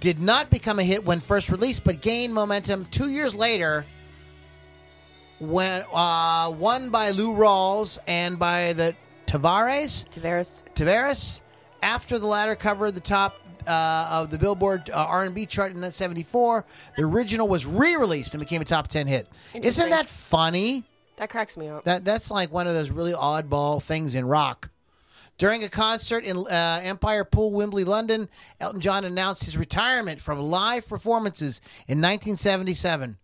[0.00, 3.84] Did not become a hit when first released, but gained momentum two years later.
[5.40, 8.94] When uh, won by Lou Rawls and by the
[9.26, 10.62] Tavares, Tavares.
[10.74, 11.40] Tavares,
[11.82, 16.64] after the latter covered the top uh, of the Billboard uh, R&B chart in 1974,
[16.96, 19.28] the original was re-released and became a top 10 hit.
[19.54, 20.84] Isn't that funny?
[21.16, 21.84] That cracks me up.
[21.84, 24.70] That that's like one of those really oddball things in rock.
[25.36, 28.28] During a concert in uh, Empire Pool, Wembley, London,
[28.60, 33.16] Elton John announced his retirement from live performances in 1977.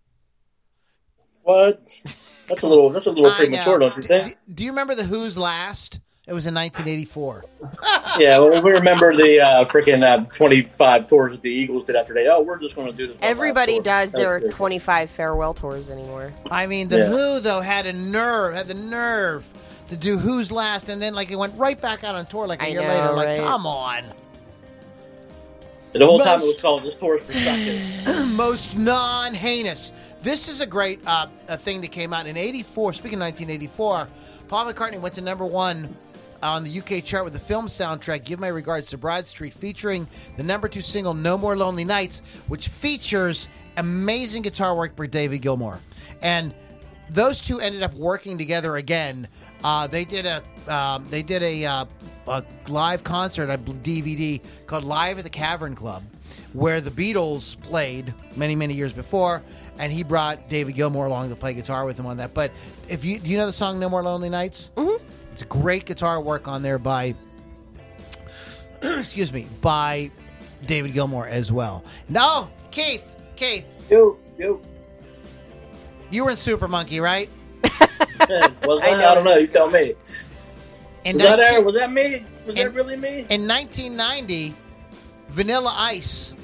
[1.42, 1.82] What?
[2.48, 2.90] That's a little.
[2.90, 4.26] That's a little I premature, don't you think?
[4.26, 6.00] d- do you remember the Who's Last?
[6.30, 7.44] It was in 1984.
[8.20, 8.38] yeah.
[8.38, 12.28] Well, we remember the uh, freaking uh, 25 tours that the Eagles did after they.
[12.28, 13.18] Oh, we're just going to do this.
[13.20, 14.52] Everybody does That's their good.
[14.52, 16.32] 25 farewell tours anymore.
[16.48, 17.06] I mean, the Yeah.
[17.08, 19.44] Who though had a nerve, had the nerve
[19.88, 22.62] to do Who's Last, and then like it went right back out on tour like
[22.62, 23.12] a I year know, later.
[23.12, 23.40] Like, right?
[23.40, 24.04] come on.
[25.92, 29.90] And The whole time it was called "This Tour's for Suckers." most non-heinous.
[30.22, 32.92] This is a great uh, a thing that came out in '84.
[32.92, 34.06] Speaking of 1984,
[34.46, 35.92] Paul McCartney went to number one
[36.42, 40.06] on the UK chart with the film soundtrack "Give My Regards to Broad Street," featuring
[40.36, 45.42] the number two single "No More Lonely Nights," which features amazing guitar work by David
[45.42, 45.80] Gilmour,
[46.22, 46.54] and
[47.10, 49.28] those two ended up working together again.
[49.62, 51.84] Uh, they did a um, they did a, uh,
[52.28, 56.02] a live concert, a DVD called Live at the Cavern Club,
[56.52, 59.42] where the Beatles played many many years before,
[59.78, 62.34] and he brought David Gilmour along to play guitar with him on that.
[62.34, 62.52] But
[62.88, 64.70] if you do you know the song "No More Lonely Nights"?
[64.76, 65.04] Mm-hmm.
[65.40, 67.14] It's great guitar work on there by
[68.82, 70.10] excuse me by
[70.66, 71.82] David Gilmour as well.
[72.10, 74.60] No, Keith, Keith, yo, yo.
[76.10, 77.30] you were in Super Monkey, right?
[77.62, 79.08] Was I that?
[79.08, 79.36] I, don't know.
[79.38, 79.94] You tell me.
[81.04, 81.64] In Was that, 19 Aaron?
[81.64, 82.26] was that me?
[82.44, 83.24] Was that really me?
[83.30, 84.54] In 1990,
[85.28, 86.34] Vanilla Ice,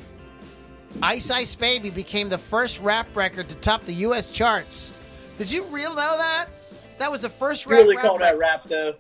[1.02, 4.30] Ice Ice Baby became the first rap record to top the U.S.
[4.30, 4.94] charts.
[5.36, 6.46] Did you real know that?
[6.98, 7.80] That was the first You rap.
[7.82, 8.94] really rap call that rap though?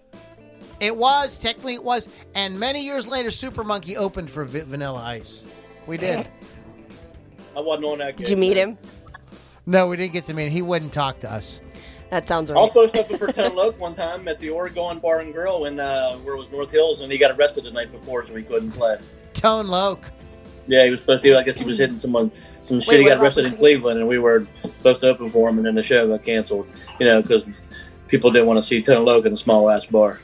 [0.80, 5.00] It was technically it was, and many years later, Super Monkey opened for Vi- Vanilla
[5.02, 5.42] Ice.
[5.86, 6.28] We did.
[7.56, 8.16] I wasn't on that.
[8.16, 8.76] Did you meet him?
[9.64, 10.44] no, we didn't get to meet.
[10.46, 10.50] him.
[10.52, 11.60] He wouldn't talk to us.
[12.10, 12.60] That sounds I right.
[12.60, 15.64] was supposed to open for Tone Loc one time at the Oregon Bar and Grill
[15.64, 18.34] in uh, where it was North Hills, and he got arrested the night before, so
[18.34, 18.98] he couldn't play.
[19.32, 20.04] Tone Loc.
[20.68, 21.36] Yeah, he was supposed to.
[21.38, 22.30] I guess he was hitting someone
[22.62, 23.00] some shit.
[23.00, 25.74] he got arrested in Cleveland, and we were supposed to open for him, and then
[25.74, 26.66] the show got canceled.
[27.00, 27.64] You know, because
[28.08, 30.20] people didn't want to see Tone Loc in a small ass bar.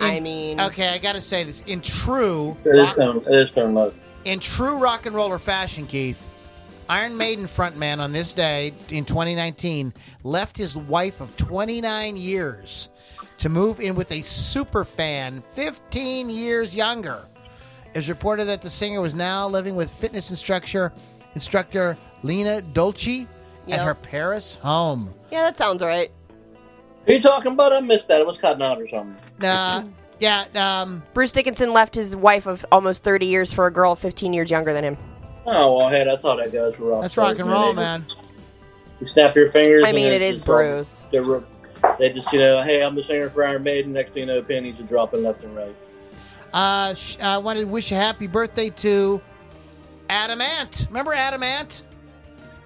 [0.00, 3.24] I mean, Okay, I got to say this in true It is rock, Tone.
[3.26, 3.94] It is Tone Loc.
[4.24, 6.20] in true rock and roller fashion, Keith.
[6.88, 9.92] Iron Maiden frontman on this day in 2019
[10.24, 12.88] left his wife of 29 years
[13.38, 17.24] to move in with a super fan 15 years younger.
[17.94, 20.92] It's reported that the singer was now living with fitness instructor
[21.34, 23.26] instructor Leana Dolci
[23.68, 25.12] at her Paris home.
[25.30, 26.10] yeah, that sounds right.
[27.08, 27.72] Who you talking about?
[27.72, 28.20] I missed that.
[28.20, 29.16] It was cutting out or something.
[29.42, 29.84] Uh,
[30.18, 34.34] yeah, um, Bruce Dickinson left his wife of almost 30 years for a girl 15
[34.34, 34.98] years younger than him.
[35.46, 37.00] Oh well, hey, that's how that goes for rock.
[37.00, 38.04] that's rock and roll, man.
[39.00, 39.84] You snap your fingers.
[39.86, 41.06] I mean, it's it is just all- Bruce.
[41.10, 41.42] They're,
[41.98, 43.94] they just, you know, hey, I'm the singer for Iron Maiden.
[43.94, 45.74] Next thing you know, pennies are dropping left and right.
[46.52, 49.22] Uh, sh- I want to wish a happy birthday to
[50.10, 50.86] Adam Ant.
[50.90, 51.84] Remember Adam Ant?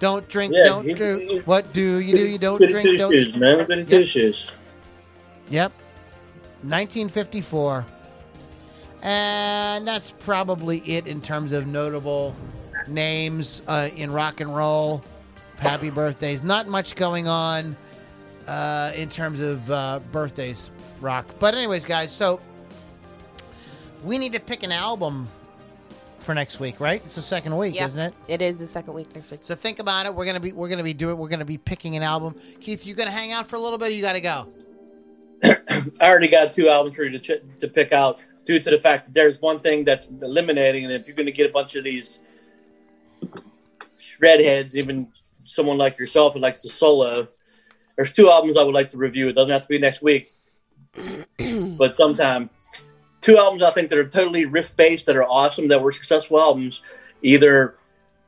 [0.03, 1.17] Don't drink, Yeah, don't he- do.
[1.17, 2.27] he- What do you do?
[2.27, 3.09] You don't drink, two don't.
[3.13, 3.63] shoes, man.
[3.65, 4.51] Goody two shoes.
[5.49, 5.71] Yep.
[6.63, 7.85] 1954.
[9.01, 12.35] And that's probably it in terms of notable
[12.85, 15.01] names uh, in rock and roll.
[15.57, 16.43] Happy birthdays.
[16.43, 17.77] Not much going on
[18.45, 21.27] uh, in terms of uh, birthdays, rock.
[21.39, 22.41] But, anyways, guys, so
[24.03, 25.29] we need to pick an album
[26.23, 27.01] for next week, right?
[27.05, 27.85] It's the second week, Yeah.
[27.87, 28.13] isn't it?
[28.27, 29.43] It is the second week next week.
[29.43, 30.13] So think about it.
[30.15, 32.35] We're gonna be we're gonna be doing we're gonna be picking an album.
[32.61, 33.89] Keith, you gonna hang out for a little bit?
[33.89, 34.47] Or you got to go.
[35.43, 38.77] I already got two albums for you to, ch- to pick out due to the
[38.77, 41.75] fact that there's one thing that's eliminating, and if you're going to get a bunch
[41.75, 42.19] of these
[43.99, 47.27] shredheads, even someone like yourself who likes to solo,
[47.97, 49.27] there's two albums I would like to review.
[49.27, 50.33] It doesn't have to be next week,
[51.77, 52.49] but sometime.
[53.23, 56.39] Two albums I think that are totally riff based, that are awesome, that were successful
[56.39, 56.81] albums.
[57.23, 57.75] Either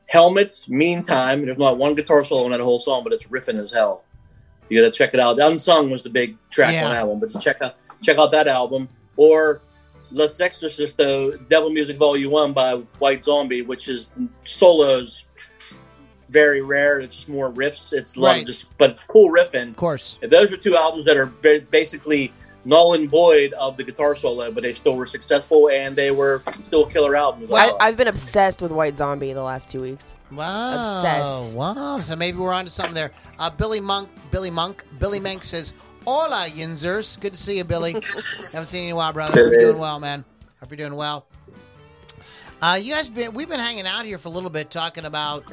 [0.06, 1.44] Helmets, Meantime.
[1.44, 4.04] There's not one guitar solo in that whole song, but it's riffing as hell.
[4.68, 5.38] You got to check it out.
[5.38, 6.86] Unsung was the big track Yeah.
[6.86, 9.60] on that one, but just check out check out that album or
[10.12, 14.08] La Sexorcisto, uh, Devil Music Volume One by White Zombie, which is
[14.44, 15.24] solos
[16.28, 17.00] very rare.
[17.00, 17.92] It's just more riffs.
[17.92, 18.40] It's a lot Right.
[18.42, 19.70] of just but cool riffing.
[19.70, 20.18] Of course.
[20.22, 22.32] Those are two albums that are basically
[22.66, 26.42] null and void of the guitar solo, but they still were successful and they were
[26.64, 27.48] still a killer albums.
[27.48, 30.14] Well- I, I've been obsessed with White Zombie the last two weeks.
[30.30, 30.98] Wow.
[30.98, 31.52] Obsessed.
[31.52, 32.00] Wow.
[32.00, 33.12] So maybe we're onto something there.
[33.38, 35.72] Uh, Billy Monk, Billy Monk, Billy Mank says,
[36.04, 37.18] Hola, Yinzers.
[37.20, 37.92] Good to see you, Billy.
[38.52, 39.42] Haven't seen you in a while, brother.
[39.42, 40.24] Hope you're doing well, man.
[40.60, 41.26] Hope you're doing well.
[42.62, 45.44] Uh, you guys been we've been hanging out here for a little bit talking about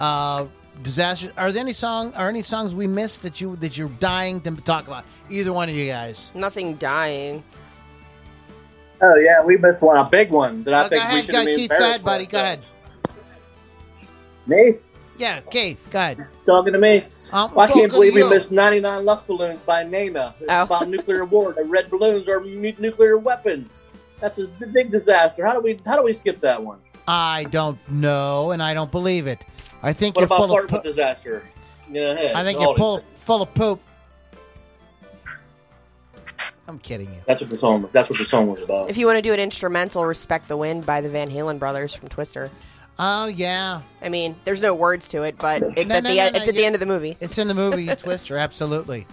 [0.00, 0.46] uh
[0.82, 1.32] disasters.
[1.36, 4.50] Are there any song are any songs we missed that you that you're dying to
[4.56, 5.04] talk about?
[5.30, 6.30] Either one of you guys.
[6.34, 7.42] Nothing dying.
[9.02, 11.24] oh yeah, we missed one, a big one that I Oh, go think we ahead,
[11.24, 11.56] should go, have Keith.
[11.70, 12.24] Go embarrassed ahead, buddy.
[12.26, 12.30] for.
[12.32, 12.60] Go ahead.
[14.46, 14.74] Me?
[15.18, 16.26] Yeah, Keith, go ahead.
[16.44, 17.04] Talking to me?
[17.32, 20.34] Um, Well, I can't believe we missed 99 Luftballons by Nena.
[20.38, 20.62] It's Oh.
[20.62, 21.52] about nuclear war.
[21.54, 23.84] The red balloons are nu- nuclear weapons.
[24.20, 25.44] That's a big disaster.
[25.44, 26.78] How do we how do we skip that one?
[27.08, 29.44] I don't know, and I don't believe it.
[29.86, 30.66] I think What you're about full of.
[30.68, 31.44] Po- disaster?
[31.88, 33.80] Yeah, hey, I think you're full, full of poop.
[36.68, 37.20] I'm kidding you.
[37.26, 37.88] That's what the song.
[37.92, 38.90] That's what the song was about.
[38.90, 41.94] If you want to do an instrumental, "Respect the Wind" by the Van Halen brothers
[41.94, 42.50] from Twister.
[42.98, 46.16] Oh yeah, I mean, there's no words to it, but it's No, at no, the
[46.16, 47.16] no, end, no, it's at the end of the movie.
[47.20, 48.36] it's in the movie Twister.
[48.36, 49.06] Absolutely.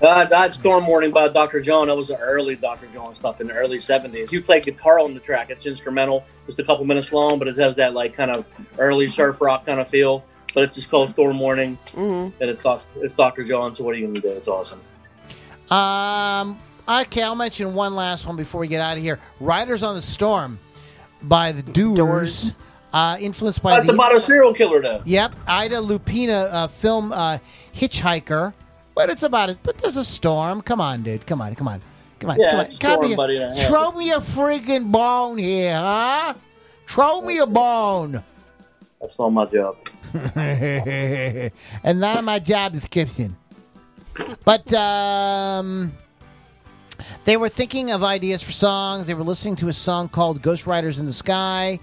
[0.00, 1.60] Uh, that Storm Warning by Dr.
[1.60, 1.88] John.
[1.88, 2.86] That was the early Dr.
[2.92, 4.30] John stuff in the early '70s.
[4.30, 5.50] You play guitar on the track.
[5.50, 8.44] It's instrumental, just a couple minutes long, but it has that like kind of
[8.78, 10.24] early surf rock kind of feel.
[10.54, 12.64] But it's just called Storm Warning, hmm and it's
[12.96, 13.44] it's Dr.
[13.44, 13.74] John.
[13.74, 14.28] So what are you gonna do?
[14.30, 14.80] It's awesome.
[15.70, 16.58] Um.
[16.88, 19.18] Okay, I'll mention one last one before we get out of here.
[19.40, 20.58] Riders on the Storm
[21.22, 21.96] by the Doors.
[21.96, 22.56] Doors.
[22.90, 25.02] Uh, influenced by That's the about a serial killer, though.
[25.04, 27.36] Yep, Ida Lupino uh, film uh,
[27.74, 28.54] Hitchhiker,
[28.98, 29.58] but it's about it.
[29.62, 30.60] But there's a storm.
[30.60, 31.24] Come on, dude.
[31.24, 31.80] Come on, come on,
[32.18, 32.40] come on.
[32.40, 32.66] Yeah, come on.
[32.66, 33.62] Come storm, buddy.
[33.68, 36.34] Throw me a freaking bone here, huh?
[36.88, 38.24] Throw me a bone.
[39.00, 39.76] That's not my job.
[40.34, 43.36] and not my job description.
[44.44, 45.92] But um,
[47.22, 49.06] they were thinking of ideas for songs.
[49.06, 51.78] They were listening to a song called Ghost Riders in the Sky.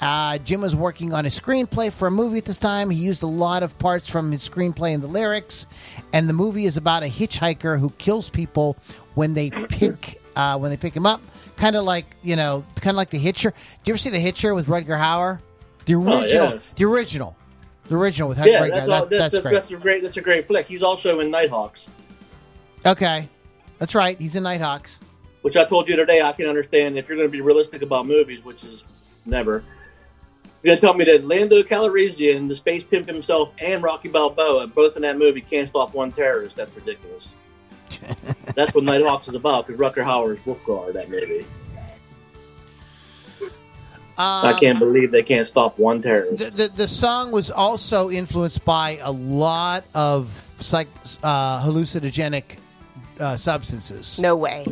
[0.00, 2.90] Uh, Jim was working on a screenplay for a movie at this time.
[2.90, 5.66] He used a lot of parts from his screenplay in the lyrics,
[6.12, 8.76] and the movie is about a hitchhiker who kills people
[9.14, 11.20] when they pick uh, when they pick him up.
[11.56, 13.50] Kind of like you know, kind of like the Hitcher.
[13.50, 15.38] Do you ever see the Hitcher with Rutger Hauer?
[15.86, 16.58] The original, yeah.
[16.76, 17.36] the original,
[17.88, 18.70] the original with Yeah, Rutger.
[18.74, 19.52] that's, that- that's, that's a, great.
[19.54, 20.02] that's a great.
[20.02, 20.66] That's a great flick.
[20.66, 21.88] He's also in Nighthawks,
[22.84, 23.28] Okay,
[23.78, 24.20] that's right.
[24.20, 24.98] He's in Nighthawks.
[25.42, 26.20] which I told you today.
[26.20, 28.84] I can understand if you're going to be realistic about movies, which is
[29.24, 29.62] never.
[30.64, 34.66] You're going to tell me that Lando Calrissian, the space pimp himself, and Rocky Balboa,
[34.68, 36.56] both in that movie, can't stop one terrorist.
[36.56, 37.28] That's ridiculous.
[38.56, 39.66] That's what Nighthawks is about.
[39.66, 41.44] Because Rutger Hauer's Wulfgar, that movie.
[44.16, 46.38] I Um, can't believe they can't stop one terrorist.
[46.56, 50.88] The, the, the song was also influenced by a lot of psych,
[51.22, 52.44] uh, hallucinogenic
[53.20, 54.18] uh, substances.
[54.18, 54.64] No way.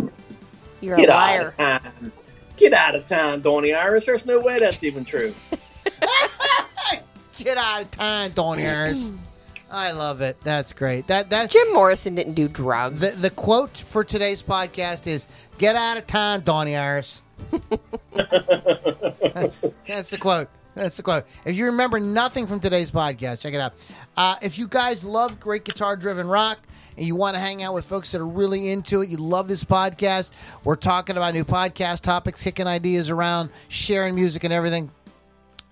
[0.80, 1.48] You're Get a out liar.
[1.48, 2.12] of town.
[2.56, 4.06] Get out of town, Donny Iris.
[4.06, 5.34] There's no way that's even true.
[7.36, 9.12] Get out of town, Donny Harris.
[9.70, 10.36] I love it.
[10.44, 11.06] That's great.
[11.06, 13.00] That that Jim Morrison didn't do drugs.
[13.00, 15.26] the, the quote for today's podcast is
[15.58, 17.22] "Get out of town, Donny Harris."
[18.12, 20.48] that's, that's the quote.
[20.74, 21.24] That's the quote.
[21.44, 23.74] If you remember nothing from today's podcast, check it out.
[24.16, 26.60] Uh, if you guys love great guitar driven rock
[26.96, 29.48] and you want to hang out with folks that are really into it, you love
[29.48, 30.30] this podcast,
[30.64, 34.90] we're talking about new podcast topics, kicking ideas around, sharing music and everything.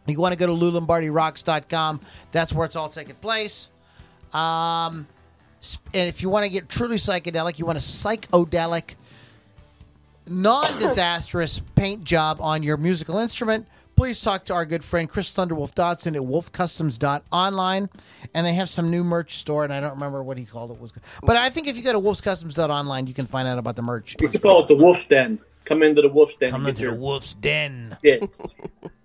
[0.07, 2.01] You want to go to LouLombardiRocks.com.
[2.32, 3.68] That's where it's all taking place.
[4.32, 5.07] Um,
[5.92, 8.94] and if you want to get truly psychedelic, you want a psychodelic,
[10.28, 15.74] non-disastrous paint job on your musical instrument, please talk to our good friend Chris Thunderwolf
[15.74, 17.90] Dodson at wolfcustoms.online.
[18.34, 20.80] And they have some new merch store, and I don't remember what he called it
[20.80, 20.92] was.
[21.22, 24.16] But I think if you go to wolfcustoms.online, you can find out about the merch.
[24.20, 25.38] You can call it the Wolf's Den.
[25.66, 26.51] Come into the Wolf's Den.
[26.51, 27.96] Come and get into the your wolf's den.
[28.03, 28.22] shit.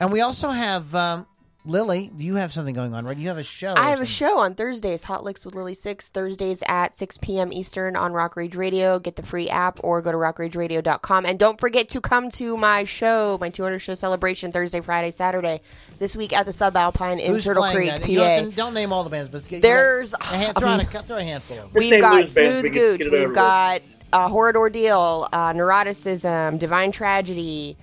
[0.00, 1.26] And we also have um,
[1.64, 2.10] Lily.
[2.16, 3.16] You have something going on, right?
[3.16, 3.74] You have a show.
[3.76, 7.52] I have a show on Thursdays, Hot Licks with Lily Six, Thursdays at 6 p.m.
[7.52, 9.00] Eastern on Rock Rage Radio.
[9.00, 11.26] Get the free app or go to rockrageradio.com.
[11.26, 15.60] And don't forget to come to my show, my 200 show celebration, Thursday, Friday, Saturday,
[15.98, 18.02] this week at the Subalpine in Who's Turtle Creek, that?
[18.02, 18.08] PA.
[18.08, 21.02] You don't, don't name all the bands, but get- There's- a hand, throw, out a,
[21.02, 21.58] throw a handful.
[21.58, 21.72] of them.
[21.74, 23.82] We've say got Smooth we Gooch, get it over we've got
[24.12, 27.76] uh, Horrid Ordeal, uh, Neuroticism, Divine Tragedy.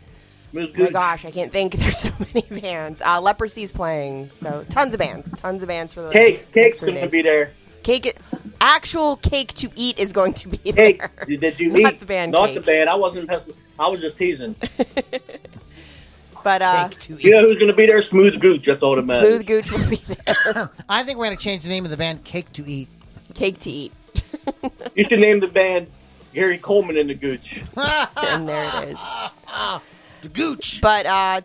[0.56, 1.74] Moose Oh my gosh, I can't think.
[1.78, 3.02] There's so many bands.
[3.04, 6.52] Uh, Leprosy's playing, so tons of bands, tons of bands for the Cake.
[6.52, 7.12] Cake's going to days.
[7.12, 7.52] be there.
[7.84, 8.18] Cake,
[8.62, 11.00] actual cake to eat is going to be Cake.
[11.00, 11.12] there.
[11.38, 12.00] Did you Not eat?
[12.00, 12.56] the band Not Cake.
[12.56, 12.90] the band.
[12.90, 13.30] I wasn't.
[13.78, 14.56] I was just teasing.
[16.44, 18.00] But uh, Cake to You know who's going to be there?
[18.04, 18.66] Smooth Gooch.
[18.68, 19.34] That's all that matters.
[19.36, 20.70] Smooth Gooch will be there.
[20.90, 22.88] I think we're going to change the name of the band Cake to Eat.
[23.34, 23.92] cake to eat,
[24.94, 25.88] You should name the band
[26.36, 27.64] Gary Coleman and the Gooch.
[27.76, 29.00] and there it is.
[30.26, 30.80] The Gooch.
[30.82, 31.42] But uh,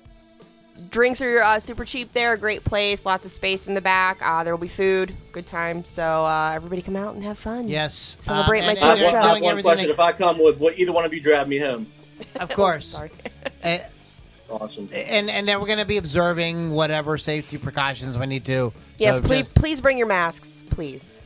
[0.90, 2.36] drinks are uh, super cheap there.
[2.36, 4.18] Great place, lots of space in the back.
[4.22, 5.84] Uh, there will be food, good time.
[5.84, 7.68] So uh, everybody come out and have fun.
[7.68, 8.16] Yes.
[8.18, 9.86] Celebrate um, my and- I have and one, they're I have doing one question.
[9.86, 11.86] they- If I come, with, would either one of you drive me home?
[12.36, 12.86] Of course.
[12.86, 13.10] Sorry.
[13.62, 13.78] Uh,
[14.48, 14.88] Awesome.
[14.92, 18.72] and and then we're going to be observing whatever safety precautions we need to.
[18.98, 21.20] Yes, So please, just- please bring your masks, please.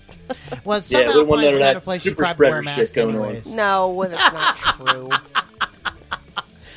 [0.63, 2.59] well, Yeah, somehow we want none Alpine's of got that a place you probably wear
[2.59, 3.11] a mask shit on.
[3.11, 3.47] anyways.
[3.47, 5.11] No, well, that's not true.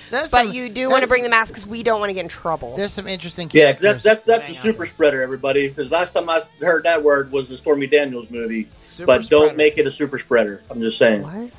[0.10, 2.14] There's but some- you do want to bring the mask because we don't want to
[2.14, 2.76] get in trouble.
[2.78, 3.50] There's some interesting.
[3.52, 4.88] Yeah, 'cause characters that's that's that's a out super there.
[4.88, 5.68] spreader, everybody.
[5.68, 8.68] Because last time I heard that word was the Stormy Daniels movie.
[8.82, 9.46] Super but spreader.
[9.48, 10.62] don't make it a super spreader.
[10.70, 11.22] I'm just saying.
[11.24, 11.52] what?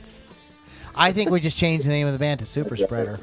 [0.97, 3.21] I think we just changed the name of the band to Super Spreader.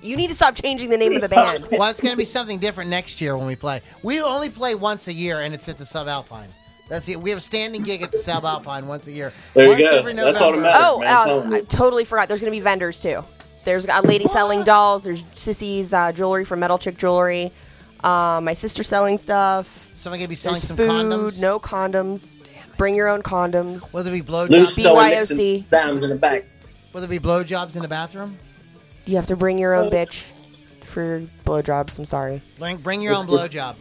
[0.00, 1.66] You need to stop changing the name of the band.
[1.70, 3.82] Well, it's going to be something different next year when we play.
[4.02, 6.46] We only play once a year, and it's at the Subalpine.
[6.88, 7.20] That's it.
[7.20, 9.32] We have a standing gig at the Subalpine once a year.
[9.52, 9.98] There you go.
[9.98, 10.60] Every That's all that November.
[10.62, 10.82] matters.
[10.84, 11.56] Oh, man, uh.
[11.56, 12.28] I totally forgot.
[12.28, 13.22] There's going to be vendors too.
[13.66, 15.02] There's a lady selling dolls.
[15.04, 17.52] There's Sissy's uh, jewelry from Metal Chick Jewelry.
[18.02, 19.90] Uh, my sister selling stuff.
[19.96, 20.88] Somebody going to be selling There's some food.
[20.88, 21.40] condoms.
[21.40, 22.46] No condoms.
[22.78, 23.92] Bring your own condoms.
[23.92, 24.82] Will there be Loose blowjobs?
[24.82, 25.64] throwing BYOC.
[25.72, 26.44] Nixon in the back.
[26.92, 28.38] Will there be blowjobs in the bathroom?
[29.04, 30.30] Do You have to bring your own bitch
[30.84, 31.98] for blowjobs.
[31.98, 32.42] I'm sorry.
[32.60, 33.74] Bring, bring your own blowjob.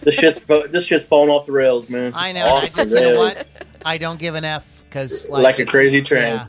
[0.00, 0.40] This shit's
[0.70, 2.12] this shit's falling off the rails, man.
[2.16, 2.44] I know.
[2.44, 3.34] and Off I just, you know rails.
[3.36, 3.46] what?
[3.84, 6.22] I don't give an F because Like a crazy train.
[6.34, 6.46] Yeah,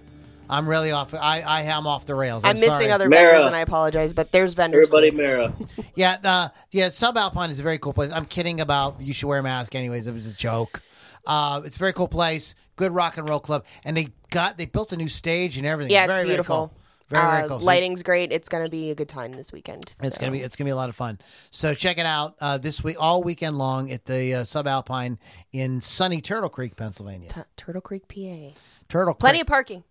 [0.49, 1.13] I'm really off.
[1.13, 2.43] I, I am off the rails.
[2.43, 2.91] I'm, I'm, missing sorry.
[2.91, 3.23] other Mara.
[3.31, 4.13] vendors, and I apologize.
[4.13, 4.87] But there's vendors.
[4.93, 5.17] Everybody, too.
[5.17, 5.53] Mara.
[5.95, 8.11] Yeah, the yeah, Subalpine is a very cool place.
[8.11, 10.07] I'm kidding about you should wear a mask anyways.
[10.07, 10.81] It was a joke.
[11.25, 12.55] Uh, it's a very cool place.
[12.75, 15.91] Good rock and roll club, and they got they built a new stage and everything.
[15.91, 16.55] Yeah, it's very, beautiful.
[16.57, 16.77] Very cool.
[17.09, 17.59] Very very Uh, cool.
[17.59, 18.31] So Lighting's great.
[18.31, 19.85] It's going to be a good time this weekend.
[20.01, 21.19] it's gonna be it's gonna be a lot of fun.
[21.51, 25.17] So check it out uh, this week, all weekend long at the uh, Subalpine
[25.51, 27.29] in sunny Turtle Creek, Pennsylvania.
[27.29, 28.59] T- Turtle Creek, PA.
[28.89, 29.83] Turtle Plenty Creek, of parking.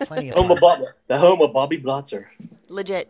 [0.00, 0.80] Plenty of Home of fun.
[0.80, 2.26] Bob, the home of Bobby Blotzer.
[2.68, 3.08] Legit.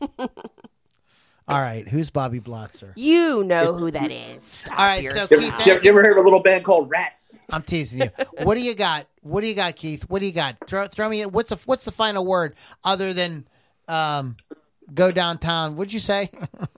[0.00, 2.92] All right, who's Bobby Blotzer?
[2.94, 4.42] You know who that is.
[4.42, 5.28] Stop All right, so stuff.
[5.40, 7.12] Keith, You ever, you ever heard of a little band called Ratt?
[7.50, 8.10] I'm teasing you.
[8.42, 9.06] What do you got?
[9.22, 10.02] What do you got, Keith?
[10.10, 10.56] What do you got?
[10.66, 11.24] Throw, throw me.
[11.24, 12.54] What's the what's the final word
[12.84, 13.46] other than
[13.88, 14.36] um,
[14.92, 15.76] go downtown?
[15.76, 16.30] What'd you say?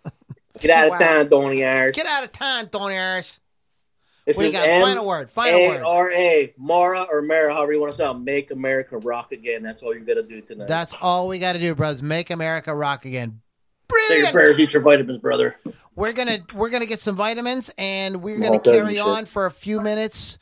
[0.61, 0.99] Get out of Wow.
[0.99, 1.93] town, Donny Ayers.
[1.97, 3.41] Get out of town, Tony Harris.
[4.31, 4.69] This What do you got?
[4.69, 5.83] M- Final word, final word.
[5.83, 8.15] A-R-A, Mara or Mara, however you want to say it.
[8.15, 9.63] Make America rock again.
[9.65, 10.69] That's all you got to do tonight.
[10.69, 12.01] That's all we got to do, brothers.
[12.01, 13.41] Make America rock again.
[13.91, 14.33] Say your Brilliant.
[14.35, 15.57] prayers, eat your vitamins, brother.
[15.97, 19.03] We're gonna we're gonna get some vitamins, and we're gonna carry shit.
[19.03, 20.39] on for a few minutes.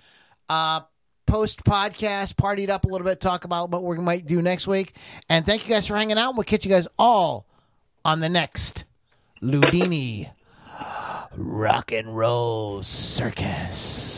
[0.51, 0.81] Uh,
[1.27, 4.95] post podcast, partied up a little bit, talk about what we might do next week.
[5.31, 6.35] And thank you guys for hanging out.
[6.35, 7.47] We'll catch you guys all
[8.05, 8.85] on the next
[9.43, 10.31] Loudini
[11.37, 14.18] Rock and Roll Circus.